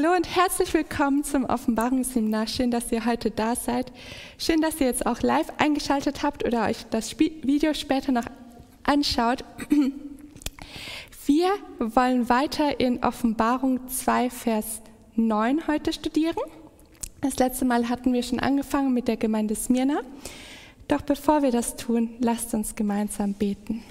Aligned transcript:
Hallo 0.00 0.14
und 0.14 0.32
herzlich 0.36 0.72
willkommen 0.74 1.24
zum 1.24 1.44
Offenbarungsseminar. 1.44 2.46
Schön, 2.46 2.70
dass 2.70 2.92
ihr 2.92 3.04
heute 3.04 3.32
da 3.32 3.56
seid. 3.56 3.90
Schön, 4.38 4.60
dass 4.60 4.80
ihr 4.80 4.86
jetzt 4.86 5.04
auch 5.06 5.22
live 5.22 5.52
eingeschaltet 5.58 6.22
habt 6.22 6.44
oder 6.44 6.66
euch 6.66 6.86
das 6.90 7.18
Video 7.18 7.74
später 7.74 8.12
noch 8.12 8.26
anschaut. 8.84 9.44
Wir 11.26 11.48
wollen 11.80 12.28
weiter 12.28 12.78
in 12.78 13.02
Offenbarung 13.02 13.88
2, 13.88 14.30
Vers 14.30 14.82
9 15.16 15.66
heute 15.66 15.92
studieren. 15.92 16.36
Das 17.20 17.36
letzte 17.40 17.64
Mal 17.64 17.88
hatten 17.88 18.12
wir 18.12 18.22
schon 18.22 18.38
angefangen 18.38 18.94
mit 18.94 19.08
der 19.08 19.16
Gemeinde 19.16 19.56
Smyrna. 19.56 20.02
Doch 20.86 21.02
bevor 21.02 21.42
wir 21.42 21.50
das 21.50 21.74
tun, 21.74 22.10
lasst 22.20 22.54
uns 22.54 22.76
gemeinsam 22.76 23.34
beten. 23.34 23.82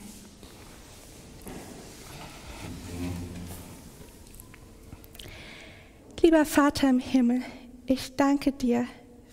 Lieber 6.24 6.46
Vater 6.46 6.90
im 6.90 7.00
Himmel, 7.00 7.44
ich 7.86 8.16
danke 8.16 8.52
dir 8.52 8.88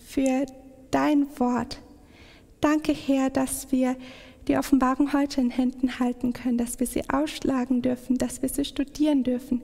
für 0.05 0.45
dein 0.91 1.25
Wort. 1.39 1.81
Danke, 2.61 2.93
Herr, 2.93 3.31
dass 3.31 3.71
wir 3.71 3.97
die 4.47 4.55
Offenbarung 4.55 5.11
heute 5.11 5.41
in 5.41 5.49
Händen 5.49 5.99
halten 5.99 6.31
können, 6.31 6.59
dass 6.59 6.79
wir 6.79 6.85
sie 6.85 7.09
ausschlagen 7.09 7.81
dürfen, 7.81 8.19
dass 8.19 8.43
wir 8.43 8.49
sie 8.49 8.65
studieren 8.65 9.23
dürfen. 9.23 9.63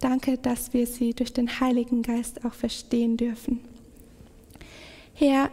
Danke, 0.00 0.38
dass 0.38 0.72
wir 0.72 0.86
sie 0.86 1.12
durch 1.12 1.32
den 1.32 1.60
Heiligen 1.60 2.02
Geist 2.02 2.42
auch 2.44 2.54
verstehen 2.54 3.18
dürfen. 3.18 3.60
Herr, 5.12 5.50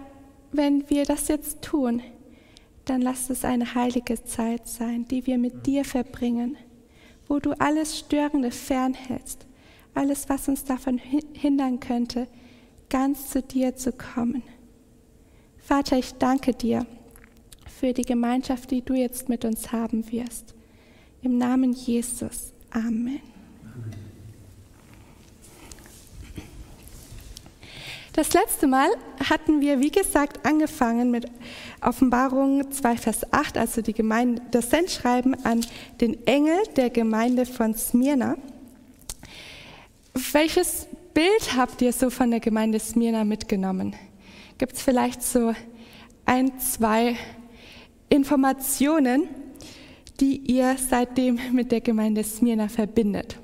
wenn 0.54 0.90
wir 0.90 1.04
das 1.04 1.28
jetzt 1.28 1.62
tun, 1.62 2.02
dann 2.86 3.02
lass 3.02 3.30
es 3.30 3.44
eine 3.44 3.76
heilige 3.76 4.24
Zeit 4.24 4.68
sein, 4.68 5.06
die 5.10 5.26
wir 5.28 5.38
mit 5.38 5.66
dir 5.66 5.84
verbringen, 5.84 6.56
wo 7.28 7.40
du 7.40 7.52
alles 7.60 8.00
Störende 8.00 8.52
fernhältst, 8.52 9.46
alles, 9.94 10.30
was 10.30 10.48
uns 10.48 10.64
davon 10.64 10.98
hindern 10.98 11.80
könnte, 11.80 12.28
ganz 12.90 13.30
zu 13.30 13.42
dir 13.42 13.76
zu 13.76 13.92
kommen. 13.92 14.44
Vater, 15.58 15.98
ich 15.98 16.14
danke 16.16 16.54
dir 16.54 16.86
für 17.80 17.94
die 17.94 18.04
Gemeinschaft, 18.04 18.72
die 18.72 18.82
du 18.82 18.94
jetzt 18.94 19.30
mit 19.30 19.46
uns 19.46 19.72
haben 19.72 20.12
wirst. 20.12 20.54
Im 21.22 21.38
Namen 21.38 21.74
Jesus. 21.74 22.54
Amen. 22.72 23.22
Das 28.14 28.32
letzte 28.34 28.68
Mal 28.68 28.90
hatten 29.28 29.60
wir, 29.60 29.80
wie 29.80 29.90
gesagt, 29.90 30.46
angefangen 30.46 31.10
mit 31.10 31.26
Offenbarung 31.82 32.72
2, 32.72 32.98
Vers 32.98 33.34
8, 33.34 33.58
also 33.58 33.82
die 33.82 33.94
Gemeinde, 33.94 34.42
das 34.52 34.70
Sendschreiben 34.70 35.34
an 35.44 35.66
den 36.00 36.28
Engel 36.28 36.58
der 36.76 36.92
Gemeinde 36.92 37.48
von 37.48 37.74
Smyrna. 37.74 38.38
Welches 40.14 40.88
Bild 41.16 41.56
habt 41.58 41.82
ihr 41.82 41.92
so 41.92 42.12
von 42.12 42.30
der 42.30 42.40
Gemeinde 42.40 42.80
Smyrna 42.80 43.24
mitgenommen? 43.24 43.96
Gibt 44.60 44.74
es 44.74 44.84
vielleicht 44.84 45.24
so 45.24 45.56
ein, 46.26 46.60
zwei 46.60 47.16
Informationen, 48.10 49.28
die 50.20 50.38
ihr 50.38 50.78
seitdem 50.78 51.40
mit 51.52 51.72
der 51.72 51.82
Gemeinde 51.82 52.24
Smyrna 52.24 52.68
verbindet? 52.68 53.40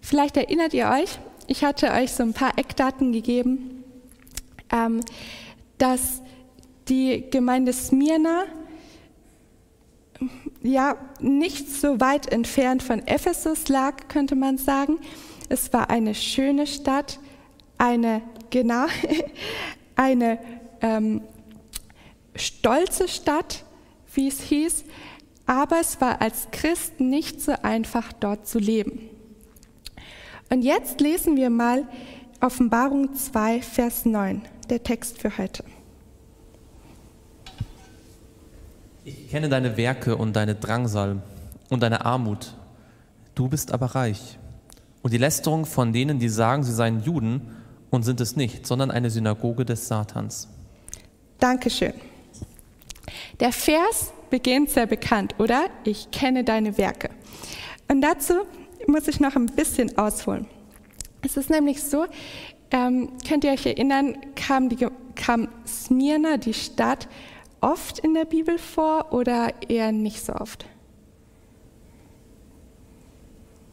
Vielleicht 0.00 0.36
erinnert 0.36 0.74
ihr 0.74 0.88
euch, 0.88 1.18
ich 1.46 1.62
hatte 1.64 1.92
euch 1.92 2.12
so 2.12 2.24
ein 2.24 2.34
paar 2.34 2.58
Eckdaten 2.58 3.12
gegeben, 3.12 3.84
ähm, 4.72 5.00
dass 5.78 6.21
die 6.88 7.24
Gemeinde 7.30 7.72
Smyrna 7.72 8.44
ja 10.62 10.96
nicht 11.20 11.68
so 11.68 12.00
weit 12.00 12.30
entfernt 12.30 12.82
von 12.82 13.06
Ephesus 13.06 13.68
lag, 13.68 14.08
könnte 14.08 14.36
man 14.36 14.58
sagen. 14.58 14.98
Es 15.48 15.72
war 15.72 15.90
eine 15.90 16.14
schöne 16.14 16.66
Stadt, 16.66 17.18
eine 17.78 18.22
genau 18.50 18.86
eine 19.96 20.38
ähm, 20.80 21.22
stolze 22.34 23.08
Stadt, 23.08 23.64
wie 24.14 24.28
es 24.28 24.40
hieß, 24.42 24.84
aber 25.46 25.80
es 25.80 26.00
war 26.00 26.20
als 26.20 26.48
Christ 26.52 27.00
nicht 27.00 27.40
so 27.40 27.52
einfach 27.62 28.12
dort 28.12 28.46
zu 28.46 28.58
leben. 28.58 29.08
Und 30.50 30.62
jetzt 30.62 31.00
lesen 31.00 31.36
wir 31.36 31.50
mal 31.50 31.86
Offenbarung 32.40 33.14
2, 33.14 33.62
Vers 33.62 34.04
9, 34.04 34.42
der 34.68 34.82
Text 34.82 35.18
für 35.18 35.36
heute. 35.38 35.64
Ich 39.04 39.30
kenne 39.30 39.48
deine 39.48 39.76
Werke 39.76 40.16
und 40.16 40.36
deine 40.36 40.54
Drangsal 40.54 41.22
und 41.70 41.82
deine 41.82 42.04
Armut. 42.04 42.54
Du 43.34 43.48
bist 43.48 43.72
aber 43.72 43.86
reich. 43.86 44.38
Und 45.02 45.12
die 45.12 45.18
Lästerung 45.18 45.66
von 45.66 45.92
denen, 45.92 46.20
die 46.20 46.28
sagen, 46.28 46.62
sie 46.62 46.72
seien 46.72 47.02
Juden 47.02 47.56
und 47.90 48.04
sind 48.04 48.20
es 48.20 48.36
nicht, 48.36 48.64
sondern 48.64 48.92
eine 48.92 49.10
Synagoge 49.10 49.64
des 49.64 49.88
Satans. 49.88 50.48
Dankeschön. 51.40 51.94
Der 53.40 53.52
Vers 53.52 54.12
beginnt 54.30 54.70
sehr 54.70 54.86
bekannt, 54.86 55.34
oder? 55.38 55.64
Ich 55.82 56.12
kenne 56.12 56.44
deine 56.44 56.78
Werke. 56.78 57.10
Und 57.88 58.02
dazu 58.02 58.34
muss 58.86 59.08
ich 59.08 59.18
noch 59.18 59.34
ein 59.34 59.46
bisschen 59.46 59.98
ausholen. 59.98 60.46
Es 61.22 61.36
ist 61.36 61.50
nämlich 61.50 61.82
so, 61.82 62.06
ähm, 62.70 63.10
könnt 63.28 63.42
ihr 63.42 63.50
euch 63.50 63.66
erinnern, 63.66 64.16
kam, 64.36 64.68
die, 64.68 64.86
kam 65.16 65.48
Smyrna, 65.66 66.36
die 66.36 66.54
Stadt, 66.54 67.08
oft 67.62 67.98
in 68.00 68.14
der 68.14 68.24
Bibel 68.24 68.58
vor 68.58 69.12
oder 69.12 69.50
eher 69.68 69.92
nicht 69.92 70.24
so 70.24 70.34
oft? 70.34 70.66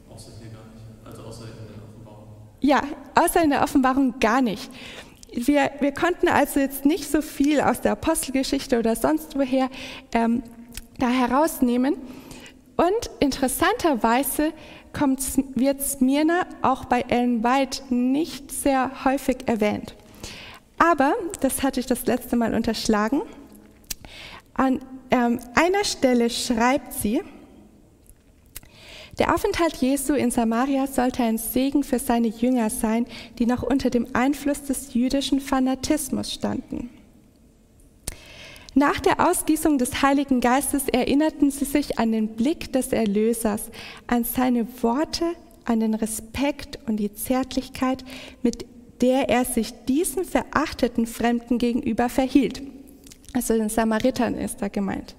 Außer 0.09 0.31
hier 0.39 0.51
gar 0.51 0.66
nicht, 0.73 0.85
also 1.03 1.23
außer 1.23 1.45
in 1.45 1.67
der 1.67 1.83
Offenbarung. 1.83 2.27
Ja, 2.61 2.83
außer 3.16 3.44
in 3.44 3.50
der 3.50 3.63
Offenbarung 3.63 4.19
gar 4.19 4.41
nicht. 4.41 4.72
Wir, 5.33 5.72
wir 5.79 5.94
konnten 5.94 6.27
also 6.27 6.59
jetzt 6.59 6.85
nicht 6.85 7.09
so 7.09 7.22
viel 7.22 7.61
aus 7.61 7.81
der 7.81 7.91
Apostelgeschichte 7.91 8.79
oder 8.79 8.95
sonst 8.95 9.38
woher 9.38 9.69
ähm, 10.13 10.44
da 10.97 11.09
herausnehmen. 11.09 11.95
Und 12.77 13.09
interessanterweise 13.19 14.53
kommt, 14.94 15.21
wird 15.56 15.81
Smyrna 15.81 16.45
auch 16.61 16.85
bei 16.85 17.01
Ellen 17.01 17.44
White 17.44 17.94
nicht 17.94 18.51
sehr 18.51 19.03
häufig 19.06 19.47
erwähnt. 19.47 19.95
Aber, 20.77 21.13
das 21.41 21.61
hatte 21.61 21.79
ich 21.79 21.85
das 21.85 22.06
letzte 22.06 22.38
Mal 22.38 22.53
unterschlagen, 22.56 23.21
an 24.59 24.79
ähm, 25.09 25.39
einer 25.56 25.85
Stelle 25.85 26.29
schreibt 26.29 26.94
sie, 26.94 27.21
der 29.17 29.33
Aufenthalt 29.33 29.77
Jesu 29.77 30.13
in 30.13 30.31
Samaria 30.31 30.88
sollte 30.88 31.23
ein 31.23 31.38
Segen 31.38 31.83
für 31.83 32.00
seine 32.00 32.27
Jünger 32.27 32.69
sein, 32.69 33.06
die 33.38 33.45
noch 33.45 33.63
unter 33.63 33.89
dem 33.89 34.07
Einfluss 34.13 34.63
des 34.63 34.94
jüdischen 34.94 35.39
Fanatismus 35.39 36.33
standen. 36.33 36.89
Nach 38.75 39.00
der 39.00 39.29
Ausgießung 39.29 39.77
des 39.77 40.01
Heiligen 40.01 40.41
Geistes 40.41 40.88
erinnerten 40.88 41.51
sie 41.51 41.65
sich 41.65 41.97
an 41.97 42.12
den 42.12 42.35
Blick 42.35 42.71
des 42.71 42.94
Erlösers, 42.94 43.71
an 44.07 44.23
seine 44.23 44.67
Worte, 44.81 45.25
an 45.65 45.79
den 45.79 45.95
Respekt 45.95 46.79
und 46.85 46.97
die 46.97 47.13
Zärtlichkeit, 47.13 48.05
mit 48.41 48.65
der 49.01 49.29
er 49.29 49.44
sich 49.44 49.73
diesen 49.88 50.23
verachteten 50.23 51.07
Fremden 51.07 51.57
gegenüber 51.57 52.09
verhielt. 52.09 52.62
Also 53.33 53.55
den 53.55 53.69
Samaritern 53.69 54.35
ist 54.35 54.61
da 54.61 54.67
gemeint. 54.67 55.15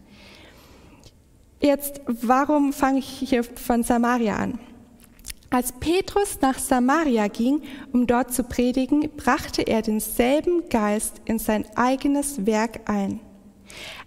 Jetzt, 1.60 2.00
warum 2.06 2.72
fange 2.72 3.00
ich 3.00 3.06
hier 3.06 3.44
von 3.44 3.82
Samaria 3.82 4.36
an? 4.36 4.58
Als 5.50 5.72
Petrus 5.72 6.40
nach 6.40 6.58
Samaria 6.58 7.26
ging, 7.26 7.62
um 7.92 8.06
dort 8.06 8.32
zu 8.32 8.44
predigen, 8.44 9.10
brachte 9.16 9.62
er 9.62 9.82
denselben 9.82 10.68
Geist 10.68 11.20
in 11.24 11.40
sein 11.40 11.66
eigenes 11.74 12.46
Werk 12.46 12.88
ein. 12.88 13.20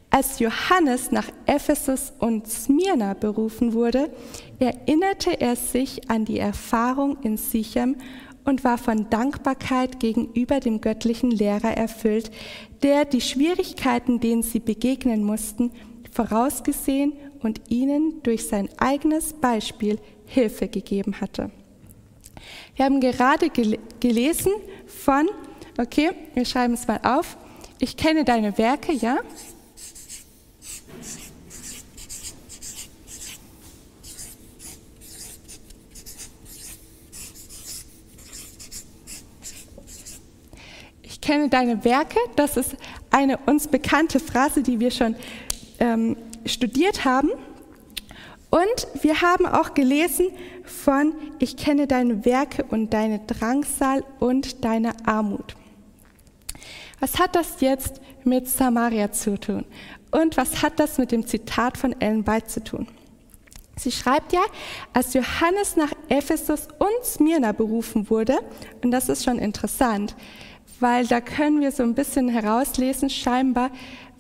Als 0.10 0.40
Johannes 0.40 1.12
nach 1.12 1.28
Ephesus 1.46 2.14
und 2.20 2.48
Smyrna 2.48 3.14
berufen 3.14 3.74
wurde, 3.74 4.10
erinnerte 4.60 5.42
er 5.42 5.56
sich 5.56 6.10
an 6.10 6.24
die 6.24 6.40
Erfahrung 6.40 7.18
in 7.24 7.36
Sichem 7.36 7.98
und 8.46 8.64
war 8.64 8.78
von 8.78 9.10
Dankbarkeit 9.10 10.00
gegenüber 10.00 10.60
dem 10.60 10.82
göttlichen 10.82 11.32
Lehrer 11.32 11.76
erfüllt, 11.78 12.32
der 12.82 13.06
die 13.06 13.22
Schwierigkeiten, 13.22 14.20
denen 14.20 14.44
sie 14.44 14.60
begegnen 14.60 15.24
mussten, 15.24 15.72
vorausgesehen 16.12 17.14
und 17.42 17.62
ihnen 17.70 18.22
durch 18.24 18.48
sein 18.48 18.70
eigenes 18.78 19.34
Beispiel 19.34 20.00
Hilfe 20.26 20.68
gegeben 20.68 21.20
hatte. 21.22 21.52
Wir 22.76 22.86
haben 22.86 23.00
gerade 23.00 23.50
gel 23.50 23.78
gelesen 24.00 24.52
von, 24.86 25.28
okay, 25.78 26.12
wir 26.34 26.46
schreiben 26.46 26.74
es 26.74 26.88
mal 26.88 27.00
auf, 27.04 27.38
ich 27.80 27.98
kenne 27.98 28.24
deine 28.24 28.58
Werke, 28.58 28.94
ja, 28.94 29.18
kenne 41.34 41.50
deine 41.50 41.84
Werke, 41.84 42.20
das 42.36 42.58
ist 42.58 42.76
eine 43.10 43.38
uns 43.48 43.68
bekannte 43.68 44.20
Phrase, 44.20 44.62
die 44.62 44.80
wir 44.80 44.92
schon 44.92 45.16
ähm, 45.80 46.16
studiert 46.46 47.06
haben. 47.06 47.32
Und 48.52 48.88
wir 49.02 49.20
haben 49.24 49.48
auch 49.48 49.74
gelesen 49.74 50.28
von, 50.64 51.16
ich 51.40 51.58
kenne 51.58 51.88
deine 51.88 52.24
Werke 52.24 52.64
und 52.66 52.94
deine 52.94 53.18
Drangsal 53.18 54.04
und 54.20 54.64
deine 54.64 54.94
Armut. 55.08 55.56
Was 57.00 57.18
hat 57.18 57.36
das 57.36 57.62
jetzt 57.62 58.00
mit 58.24 58.48
Samaria 58.48 59.12
zu 59.12 59.40
tun? 59.40 59.66
Und 60.12 60.38
was 60.38 60.62
hat 60.62 60.80
das 60.80 61.00
mit 61.00 61.12
dem 61.12 61.26
Zitat 61.26 61.80
von 61.80 62.00
Ellen 62.00 62.28
White 62.28 62.46
zu 62.46 62.64
tun? 62.64 62.88
Sie 63.76 63.92
schreibt 63.92 64.34
ja, 64.34 64.44
als 64.94 65.16
Johannes 65.16 65.78
nach 65.78 65.94
Ephesus 66.10 66.68
und 66.78 67.04
Smyrna 67.04 67.54
berufen 67.54 68.08
wurde, 68.12 68.38
und 68.84 68.92
das 68.92 69.10
ist 69.10 69.24
schon 69.24 69.40
interessant, 69.40 70.16
weil 70.84 71.08
da 71.08 71.22
können 71.22 71.62
wir 71.62 71.72
so 71.72 71.82
ein 71.82 71.96
bisschen 71.96 72.28
herauslesen, 72.28 73.10
scheinbar 73.10 73.72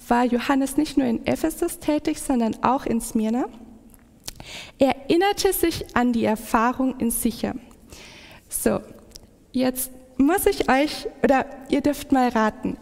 war 0.07 0.23
Johannes 0.23 0.77
nicht 0.77 0.97
nur 0.97 1.05
in 1.05 1.27
Ephesus 1.27 1.79
tätig, 1.79 2.21
sondern 2.21 2.55
auch 2.63 2.85
in 2.85 3.01
Smyrna. 3.01 3.47
Er 4.79 4.95
erinnerte 4.95 5.51
sich 5.51 5.93
an 5.93 6.13
die 6.13 6.23
Erfahrung 6.23 6.97
in 6.99 7.11
Sicher. 7.11 7.55
So, 8.47 8.79
jetzt 9.51 9.91
muss 10.15 10.45
ich 10.45 10.69
euch, 10.69 11.07
oder 11.21 11.45
ihr 11.67 11.81
dürft 11.81 12.13
mal 12.13 12.29
raten, 12.29 12.77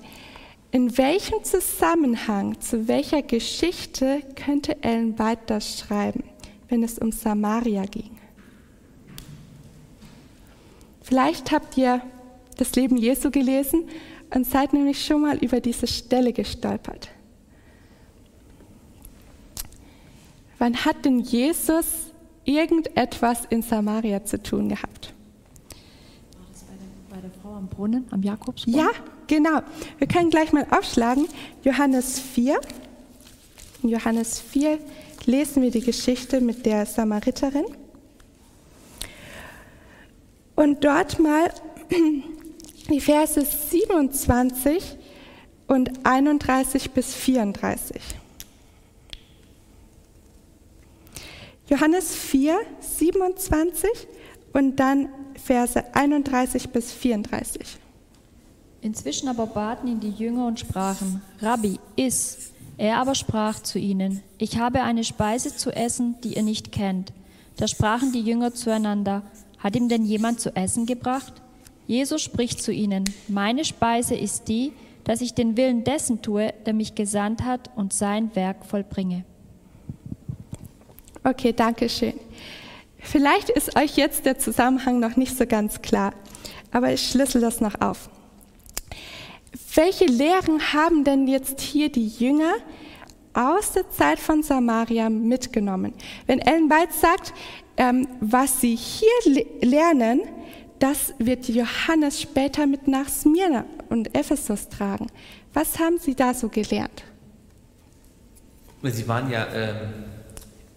in 0.70 0.96
welchem 1.00 1.44
Zusammenhang, 1.44 2.62
zu 2.62 2.88
welcher 2.88 3.24
Geschichte 3.24 4.22
könnte 4.36 4.84
Ellen 4.84 5.18
White 5.18 5.42
das 5.48 5.80
schreiben, 5.80 6.24
wenn 6.70 6.84
es 6.84 7.00
um 7.00 7.12
Samaria 7.12 7.86
ging? 7.86 8.12
Vielleicht 11.02 11.52
habt 11.52 11.78
ihr 11.78 12.02
das 12.62 12.76
Leben 12.76 12.96
Jesu 12.96 13.32
gelesen 13.32 13.90
und 14.34 14.46
seid 14.46 14.72
nämlich 14.72 15.04
schon 15.04 15.22
mal 15.22 15.38
über 15.38 15.60
diese 15.60 15.88
Stelle 15.88 16.32
gestolpert. 16.32 17.10
Wann 20.60 20.86
hat 20.86 21.04
denn 21.04 21.22
Jesus 21.22 21.86
irgendetwas 22.46 23.46
in 23.50 23.64
Samaria 23.64 24.24
zu 24.24 24.42
tun 24.42 24.70
gehabt? 24.70 25.12
War 26.38 26.46
das 26.52 26.62
bei 26.62 26.76
der, 26.76 27.16
bei 27.16 27.22
der 27.22 27.32
Frau 27.42 27.56
am 27.56 27.68
Brunnen, 27.68 28.06
am 28.12 28.22
Jakobsbrunnen? 28.22 28.80
Ja, 28.80 28.92
genau. 29.26 29.62
Wir 29.98 30.08
können 30.08 30.30
gleich 30.30 30.54
mal 30.54 30.68
aufschlagen. 30.70 31.26
Johannes 31.64 32.20
4. 32.20 32.62
In 33.82 33.90
Johannes 33.90 34.40
4 34.40 34.78
lesen 35.26 35.64
wir 35.64 35.72
die 35.72 35.82
Geschichte 35.82 36.40
mit 36.40 36.64
der 36.68 36.86
Samariterin. 36.86 37.66
Und 40.56 40.84
dort 40.84 41.18
mal 41.18 41.50
die 42.92 43.02
Verse 43.02 43.44
27 43.44 44.98
und 45.68 46.06
31 46.06 46.92
bis 46.92 47.14
34. 47.14 48.02
Johannes 51.70 52.14
4, 52.14 52.60
27 52.82 53.90
und 54.54 54.76
dann 54.78 55.10
Verse 55.42 55.82
31 55.94 56.70
bis 56.70 56.92
34. 56.92 57.78
Inzwischen 58.82 59.30
aber 59.30 59.46
baten 59.46 59.88
ihn 59.88 60.00
die 60.00 60.10
Jünger 60.10 60.48
und 60.48 60.60
sprachen, 60.60 61.22
Rabbi, 61.40 61.80
iss. 61.96 62.52
Er 62.78 62.98
aber 62.98 63.16
sprach 63.16 63.60
zu 63.60 63.78
ihnen, 63.78 64.22
ich 64.40 64.58
habe 64.58 64.82
eine 64.82 65.04
Speise 65.04 65.56
zu 65.56 65.72
essen, 65.72 66.16
die 66.24 66.36
ihr 66.36 66.44
nicht 66.44 66.72
kennt. 66.72 67.14
Da 67.58 67.68
sprachen 67.68 68.12
die 68.12 68.22
Jünger 68.22 68.54
zueinander, 68.54 69.22
hat 69.60 69.76
ihm 69.76 69.88
denn 69.88 70.04
jemand 70.04 70.40
zu 70.40 70.56
essen 70.56 70.88
gebracht? 70.88 71.42
Jesus 71.92 72.22
spricht 72.22 72.64
zu 72.64 72.72
ihnen, 72.72 73.04
meine 73.28 73.66
Speise 73.66 74.16
ist 74.16 74.48
die, 74.48 74.72
dass 75.04 75.20
ich 75.20 75.34
den 75.34 75.58
Willen 75.58 75.84
dessen 75.84 76.22
tue, 76.22 76.54
der 76.66 76.74
mich 76.74 76.96
gesandt 76.96 77.44
hat 77.44 77.70
und 77.76 77.92
sein 77.92 78.34
Werk 78.34 78.66
vollbringe. 78.66 79.26
Okay, 81.26 81.52
danke 81.52 81.90
schön. 81.90 82.14
Vielleicht 82.98 83.50
ist 83.50 83.76
euch 83.78 83.98
jetzt 83.98 84.26
der 84.26 84.40
Zusammenhang 84.40 85.02
noch 85.02 85.18
nicht 85.18 85.38
so 85.38 85.46
ganz 85.46 85.82
klar, 85.82 86.14
aber 86.72 86.94
ich 86.94 87.06
schlüssel 87.06 87.42
das 87.42 87.60
noch 87.60 87.82
auf. 87.82 88.10
Welche 89.76 90.06
Lehren 90.06 90.72
haben 90.72 91.04
denn 91.04 91.28
jetzt 91.28 91.60
hier 91.60 91.92
die 91.92 92.08
Jünger 92.08 92.54
aus 93.34 93.74
der 93.74 93.90
Zeit 93.90 94.20
von 94.20 94.44
Samaria 94.44 95.10
mitgenommen? 95.10 95.94
Wenn 96.26 96.40
Ellen 96.40 96.70
White 96.70 96.94
sagt, 96.94 97.34
ähm, 97.76 98.08
was 98.22 98.62
sie 98.62 98.78
hier 98.78 99.46
lernen, 99.62 100.22
das 100.82 101.14
wird 101.20 101.48
Johannes 101.48 102.20
später 102.20 102.66
mit 102.66 102.88
nach 102.88 103.08
Smyrna 103.08 103.66
und 103.90 104.16
Ephesus 104.16 104.68
tragen. 104.68 105.08
Was 105.54 105.80
haben 105.80 106.00
sie 106.00 106.16
da 106.16 106.34
so 106.34 106.50
gelernt? 106.50 107.04
Sie 108.84 109.08
waren 109.08 109.30
ja 109.30 109.46
ähm, 109.54 109.76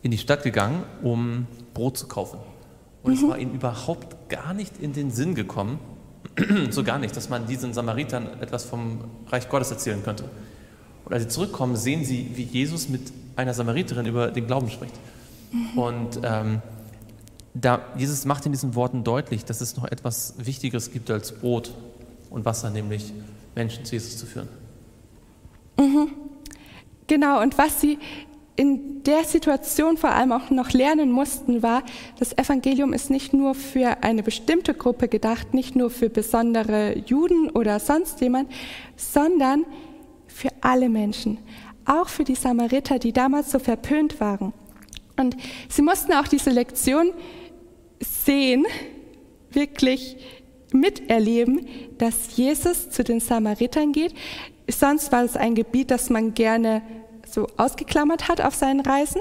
in 0.02 0.10
die 0.10 0.18
Stadt 0.18 0.42
gegangen, 0.42 0.82
um 1.02 1.46
Brot 1.72 1.96
zu 1.96 2.06
kaufen. 2.06 2.38
Und 3.02 3.12
mhm. 3.12 3.18
es 3.18 3.28
war 3.28 3.38
ihnen 3.38 3.54
überhaupt 3.54 4.28
gar 4.28 4.52
nicht 4.52 4.78
in 4.78 4.92
den 4.92 5.10
Sinn 5.10 5.34
gekommen, 5.34 5.78
so 6.70 6.84
gar 6.84 6.98
nicht, 6.98 7.16
dass 7.16 7.30
man 7.30 7.46
diesen 7.46 7.72
Samaritern 7.72 8.28
etwas 8.42 8.64
vom 8.64 9.04
Reich 9.28 9.48
Gottes 9.48 9.70
erzählen 9.70 10.02
könnte. 10.02 10.24
Und 11.06 11.14
als 11.14 11.22
sie 11.22 11.28
zurückkommen, 11.30 11.76
sehen 11.76 12.04
sie, 12.04 12.30
wie 12.34 12.42
Jesus 12.42 12.90
mit 12.90 13.00
einer 13.36 13.55
Samariterin 13.55 14.05
über 14.05 14.31
den 14.31 14.46
Glauben 14.46 14.69
spricht. 14.69 14.94
Mhm. 15.50 15.79
Und 15.79 16.20
ähm, 16.22 16.62
da, 17.55 17.81
Jesus 17.96 18.25
macht 18.25 18.44
in 18.46 18.53
diesen 18.53 18.75
Worten 18.75 19.05
deutlich, 19.05 19.44
dass 19.44 19.61
es 19.61 19.77
noch 19.77 19.84
etwas 19.84 20.34
Wichtigeres 20.39 20.93
gibt 20.93 21.11
als 21.11 21.32
Brot 21.32 21.73
und 22.31 22.44
Wasser, 22.44 22.70
nämlich 22.70 23.13
Menschen 23.55 23.84
zu 23.84 23.94
Jesus 23.94 24.19
zu 24.19 24.27
führen. 24.27 24.49
Mhm. 25.79 26.08
Genau, 27.06 27.41
und 27.41 27.56
was 27.56 27.81
sie 27.81 27.99
in 28.56 29.03
der 29.03 29.25
Situation 29.25 29.96
vor 29.96 30.11
allem 30.11 30.32
auch 30.32 30.51
noch 30.51 30.73
lernen 30.73 31.11
mussten, 31.11 31.63
war, 31.63 31.82
das 32.19 32.37
Evangelium 32.37 32.93
ist 32.93 33.11
nicht 33.11 33.32
nur 33.32 33.55
für 33.55 34.03
eine 34.03 34.23
bestimmte 34.23 34.75
Gruppe 34.75 35.08
gedacht, 35.08 35.55
nicht 35.55 35.75
nur 35.77 35.91
für 35.91 36.08
besondere 36.08 36.96
Juden 36.99 37.51
oder 37.51 37.81
sonst 37.81 38.20
jemand, 38.20 38.51
sondern 38.96 39.65
für 40.27 40.51
alle 40.61 40.89
Menschen, 40.89 41.39
auch 41.84 42.08
für 42.08 42.25
die 42.25 42.37
Samariter, 42.37 42.99
die 42.99 43.13
damals 43.13 43.51
so 43.51 43.58
verpönt 43.58 44.20
waren. 44.20 44.53
Und 45.17 45.37
sie 45.69 45.82
mussten 45.82 46.13
auch 46.13 46.29
diese 46.29 46.51
Lektion 46.51 47.13
sehen, 48.24 48.66
wirklich 49.50 50.16
miterleben, 50.72 51.66
dass 51.98 52.36
Jesus 52.36 52.90
zu 52.90 53.04
den 53.04 53.20
Samaritern 53.20 53.93
geht. 53.93 54.14
Sonst 54.69 55.12
war 55.12 55.24
es 55.24 55.36
ein 55.36 55.54
Gebiet, 55.54 55.90
das 55.90 56.10
man 56.10 56.34
gerne 56.34 56.82
so 57.26 57.46
ausgeklammert 57.56 58.28
hat 58.28 58.40
auf 58.40 58.54
seinen 58.54 58.81
Reisen. 58.81 59.20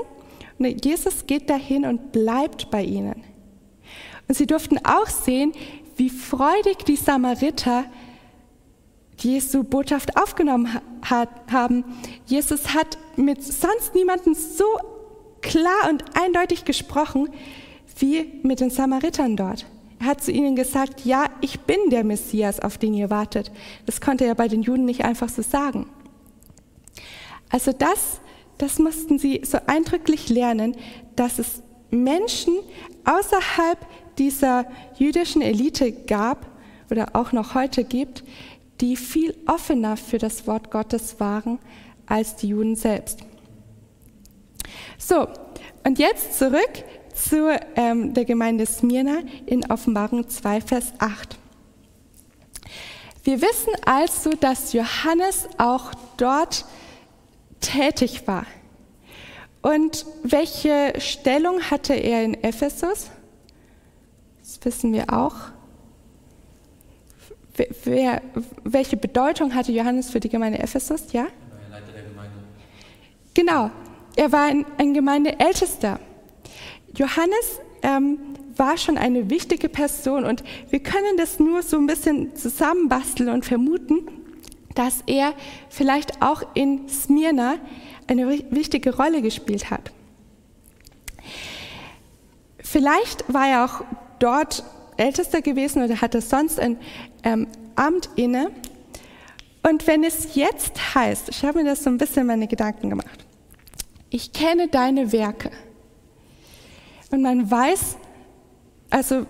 Und 0.57 0.85
Jesus 0.85 1.25
geht 1.27 1.49
dahin 1.49 1.85
und 1.85 2.11
bleibt 2.11 2.71
bei 2.71 2.83
ihnen. 2.83 3.23
Und 4.27 4.35
sie 4.35 4.47
durften 4.47 4.79
auch 4.85 5.07
sehen, 5.07 5.53
wie 5.97 6.09
freudig 6.09 6.85
die 6.85 6.95
Samariter 6.95 7.85
Jesu 9.19 9.63
Botschaft 9.63 10.17
aufgenommen 10.17 10.69
haben. 11.07 11.85
Jesus 12.25 12.73
hat 12.73 12.97
mit 13.15 13.43
sonst 13.43 13.93
niemandem 13.93 14.33
so 14.33 14.65
klar 15.41 15.89
und 15.89 16.03
eindeutig 16.19 16.65
gesprochen, 16.65 17.29
wie 17.99 18.39
mit 18.43 18.59
den 18.59 18.69
Samaritern 18.69 19.35
dort. 19.35 19.65
Er 19.99 20.07
hat 20.07 20.21
zu 20.21 20.31
ihnen 20.31 20.55
gesagt, 20.55 21.05
ja, 21.05 21.27
ich 21.41 21.61
bin 21.61 21.89
der 21.89 22.03
Messias, 22.03 22.59
auf 22.59 22.77
den 22.77 22.93
ihr 22.93 23.09
wartet. 23.09 23.51
Das 23.85 24.01
konnte 24.01 24.25
er 24.25 24.35
bei 24.35 24.47
den 24.47 24.61
Juden 24.61 24.85
nicht 24.85 25.05
einfach 25.05 25.29
so 25.29 25.41
sagen. 25.41 25.87
Also 27.49 27.71
das, 27.71 28.19
das 28.57 28.79
mussten 28.79 29.19
sie 29.19 29.41
so 29.45 29.59
eindrücklich 29.67 30.29
lernen, 30.29 30.75
dass 31.15 31.39
es 31.39 31.61
Menschen 31.89 32.55
außerhalb 33.05 33.77
dieser 34.17 34.65
jüdischen 34.97 35.41
Elite 35.41 35.91
gab 35.91 36.47
oder 36.89 37.15
auch 37.15 37.31
noch 37.31 37.55
heute 37.55 37.83
gibt, 37.83 38.23
die 38.81 38.95
viel 38.95 39.35
offener 39.45 39.97
für 39.97 40.17
das 40.17 40.47
Wort 40.47 40.71
Gottes 40.71 41.19
waren 41.19 41.59
als 42.05 42.35
die 42.35 42.49
Juden 42.49 42.75
selbst. 42.75 43.19
So, 44.97 45.27
und 45.83 45.99
jetzt 45.99 46.37
zurück 46.37 46.83
zu 47.13 47.57
ähm, 47.75 48.13
der 48.13 48.25
Gemeinde 48.25 48.65
Smyrna 48.65 49.19
in 49.45 49.69
Offenbarung 49.69 50.27
2, 50.27 50.61
Vers 50.61 50.93
8. 50.99 51.37
Wir 53.23 53.41
wissen 53.41 53.73
also, 53.85 54.31
dass 54.31 54.73
Johannes 54.73 55.47
auch 55.57 55.91
dort 56.17 56.65
tätig 57.61 58.27
war. 58.27 58.45
Und 59.61 60.05
welche 60.23 60.93
Stellung 60.99 61.61
hatte 61.61 61.93
er 61.93 62.23
in 62.23 62.33
Ephesus? 62.43 63.09
Das 64.41 64.59
wissen 64.65 64.91
wir 64.91 65.13
auch. 65.13 65.35
Wer, 67.85 68.21
welche 68.63 68.97
Bedeutung 68.97 69.55
hatte 69.55 69.71
Johannes 69.71 70.09
für 70.09 70.19
die 70.19 70.27
Gemeinde 70.27 70.59
Ephesus? 70.59 71.13
Ja? 71.13 71.27
Leiter 71.71 71.91
der 71.93 72.03
Gemeinde. 72.03 72.33
Genau, 73.33 73.71
er 74.15 74.31
war 74.31 74.47
ein, 74.47 74.65
ein 74.77 74.93
Gemeindeältester. 74.93 75.99
Johannes 76.95 77.59
ähm, 77.81 78.19
war 78.55 78.77
schon 78.77 78.97
eine 78.97 79.29
wichtige 79.29 79.69
Person 79.69 80.25
und 80.25 80.43
wir 80.69 80.79
können 80.79 81.17
das 81.17 81.39
nur 81.39 81.63
so 81.63 81.77
ein 81.77 81.87
bisschen 81.87 82.35
zusammenbasteln 82.35 83.29
und 83.29 83.45
vermuten, 83.45 84.07
dass 84.75 85.03
er 85.07 85.33
vielleicht 85.69 86.21
auch 86.21 86.43
in 86.53 86.87
Smyrna 86.87 87.55
eine 88.07 88.29
wichtige 88.51 88.95
Rolle 88.95 89.21
gespielt 89.21 89.69
hat. 89.69 89.91
Vielleicht 92.59 93.31
war 93.31 93.47
er 93.47 93.65
auch 93.65 93.83
dort 94.19 94.63
Ältester 94.97 95.41
gewesen 95.41 95.83
oder 95.83 96.01
hatte 96.01 96.21
sonst 96.21 96.59
ein 96.59 96.77
ähm, 97.23 97.47
Amt 97.75 98.09
inne. 98.15 98.51
Und 99.63 99.87
wenn 99.87 100.03
es 100.03 100.35
jetzt 100.35 100.95
heißt, 100.95 101.29
ich 101.29 101.43
habe 101.43 101.59
mir 101.59 101.65
das 101.65 101.83
so 101.83 101.89
ein 101.89 101.97
bisschen 101.97 102.27
meine 102.27 102.47
Gedanken 102.47 102.89
gemacht, 102.89 103.25
ich 104.09 104.33
kenne 104.33 104.67
deine 104.67 105.11
Werke. 105.11 105.51
Und 107.13 107.21
man 107.21 107.51
weiß, 107.51 107.95
also 108.89 109.27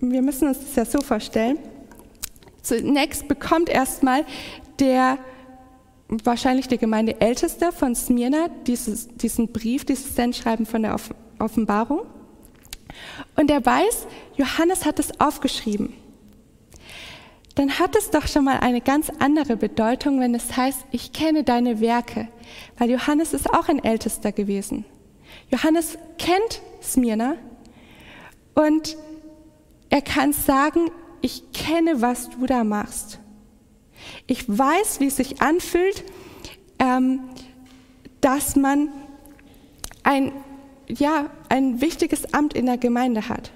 wir 0.00 0.20
müssen 0.20 0.48
uns 0.48 0.58
das 0.58 0.74
ja 0.74 0.84
so 0.84 1.00
vorstellen, 1.00 1.60
zunächst 2.60 3.28
bekommt 3.28 3.68
erstmal 3.68 4.24
der 4.80 5.18
wahrscheinlich 6.08 6.66
der 6.66 6.78
Gemeindeälteste 6.78 7.70
von 7.70 7.94
Smyrna 7.94 8.48
dieses, 8.66 9.06
diesen 9.06 9.52
Brief, 9.52 9.84
dieses 9.84 10.16
Sendschreiben 10.16 10.66
von 10.66 10.82
der 10.82 10.96
Offenbarung. 11.38 12.00
Und 13.36 13.48
er 13.48 13.64
weiß, 13.64 14.08
Johannes 14.36 14.84
hat 14.84 14.98
es 14.98 15.20
aufgeschrieben. 15.20 15.92
Dann 17.54 17.78
hat 17.78 17.94
es 17.94 18.10
doch 18.10 18.26
schon 18.26 18.44
mal 18.44 18.58
eine 18.58 18.80
ganz 18.80 19.12
andere 19.20 19.56
Bedeutung, 19.56 20.18
wenn 20.18 20.34
es 20.34 20.56
heißt, 20.56 20.84
ich 20.90 21.12
kenne 21.12 21.44
deine 21.44 21.80
Werke, 21.80 22.26
weil 22.76 22.90
Johannes 22.90 23.34
ist 23.34 23.54
auch 23.54 23.68
ein 23.68 23.84
Ältester 23.84 24.32
gewesen. 24.32 24.84
Johannes 25.52 25.96
kennt 26.18 26.60
Smyrna 26.84 27.36
und 28.54 28.96
er 29.90 30.02
kann 30.02 30.32
sagen, 30.32 30.90
ich 31.20 31.52
kenne, 31.52 32.02
was 32.02 32.30
du 32.30 32.46
da 32.46 32.64
machst. 32.64 33.18
Ich 34.26 34.46
weiß, 34.48 35.00
wie 35.00 35.06
es 35.06 35.16
sich 35.16 35.40
anfühlt, 35.40 36.04
ähm, 36.78 37.20
dass 38.20 38.56
man 38.56 38.88
ein, 40.02 40.32
ja, 40.88 41.30
ein 41.48 41.80
wichtiges 41.80 42.34
Amt 42.34 42.54
in 42.54 42.66
der 42.66 42.78
Gemeinde 42.78 43.28
hat. 43.28 43.50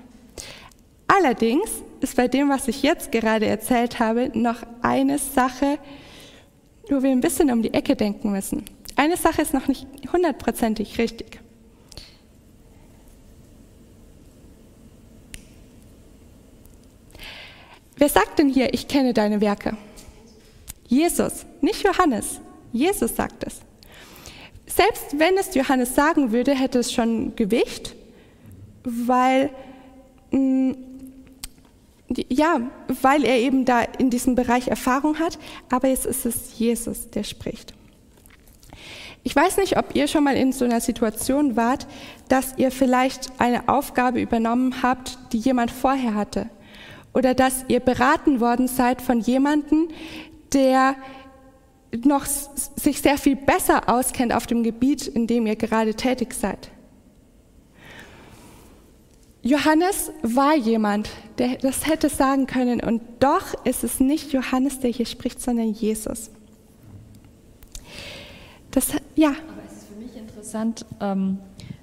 Allerdings 1.07 1.83
ist 2.01 2.17
bei 2.17 2.29
dem, 2.29 2.49
was 2.49 2.69
ich 2.69 2.83
jetzt 2.83 3.13
gerade 3.13 3.47
erzählt 3.47 3.99
habe, 3.99 4.31
noch 4.35 4.63
eine 4.83 5.19
Sache, 5.19 5.79
wo 6.89 7.03
wir 7.03 7.11
ein 7.11 7.21
bisschen 7.21 7.51
um 7.51 7.63
die 7.63 7.75
Ecke 7.75 7.97
denken 7.97 8.31
müssen. 8.31 8.65
Eine 8.97 9.17
Sache 9.17 9.43
ist 9.43 9.55
noch 9.55 9.69
nicht 9.69 9.87
hundertprozentig 10.13 10.99
richtig. 10.99 11.41
Wer 17.99 18.09
sagt 18.09 18.39
denn 18.39 18.49
hier, 18.49 18.73
ich 18.73 18.87
kenne 18.87 19.13
deine 19.13 19.41
Werke? 19.41 19.77
Jesus, 20.87 21.45
nicht 21.61 21.85
Johannes. 21.85 22.41
Jesus 22.73 23.17
sagt 23.17 23.45
es. 23.45 23.61
Selbst 24.67 25.19
wenn 25.19 25.37
es 25.37 25.55
Johannes 25.55 25.95
sagen 25.95 26.31
würde, 26.31 26.55
hätte 26.55 26.79
es 26.79 26.93
schon 26.93 27.35
Gewicht, 27.35 27.97
weil, 28.85 29.51
mm, 30.31 30.73
ja, 32.29 32.61
weil 33.03 33.25
er 33.25 33.39
eben 33.39 33.65
da 33.65 33.83
in 33.83 34.11
diesem 34.11 34.37
Bereich 34.37 34.69
Erfahrung 34.69 35.19
hat, 35.19 35.39
aber 35.69 35.89
jetzt 35.89 36.07
ist 36.07 36.25
es 36.25 36.59
Jesus, 36.59 37.11
der 37.11 37.25
spricht. 37.25 37.75
Ich 39.25 39.35
weiß 39.35 39.57
nicht, 39.57 39.77
ob 39.77 39.97
ihr 39.97 40.07
schon 40.07 40.25
mal 40.25 40.37
in 40.37 40.53
so 40.53 40.65
einer 40.65 40.81
Situation 40.81 41.57
wart, 41.57 41.87
dass 42.29 42.57
ihr 42.57 42.71
vielleicht 42.71 43.33
eine 43.39 43.69
Aufgabe 43.69 44.21
übernommen 44.21 44.83
habt, 44.83 45.19
die 45.33 45.39
jemand 45.39 45.71
vorher 45.71 46.15
hatte. 46.15 46.49
Oder 47.15 47.35
dass 47.35 47.65
ihr 47.69 47.81
beraten 47.81 48.41
worden 48.41 48.69
seid 48.69 49.03
von 49.03 49.21
jemandem, 49.21 49.89
der 50.53 50.97
noch 52.05 52.27
sich 52.27 53.01
sehr 53.01 53.17
viel 53.17 53.37
besser 53.37 53.89
auskennt 53.89 54.33
auf 54.33 54.47
dem 54.47 54.63
Gebiet, 54.63 55.07
in 55.07 55.27
dem 55.27 55.47
ihr 55.47 55.57
gerade 55.57 55.95
tätig 55.95 56.35
seid. 56.35 56.71
Johannes 59.43 60.11
war 60.23 60.57
jemand, 60.57 61.09
der 61.39 61.57
das 61.57 61.87
hätte 61.87 62.09
sagen 62.09 62.47
können, 62.47 62.81
und 62.81 63.01
doch 63.21 63.65
ist 63.65 63.85
es 63.85 64.01
nicht 64.01 64.33
Johannes, 64.33 64.81
der 64.81 64.91
hier 64.91 65.07
spricht, 65.07 65.41
sondern 65.41 65.73
Jesus. 65.73 66.31
Das, 68.71 68.93
ja. 69.15 69.29
Aber 69.31 69.63
es 69.67 69.79
ist 69.79 69.89
für 69.89 69.95
mich 69.95 70.17
interessant, 70.17 70.85
ähm, 71.01 71.39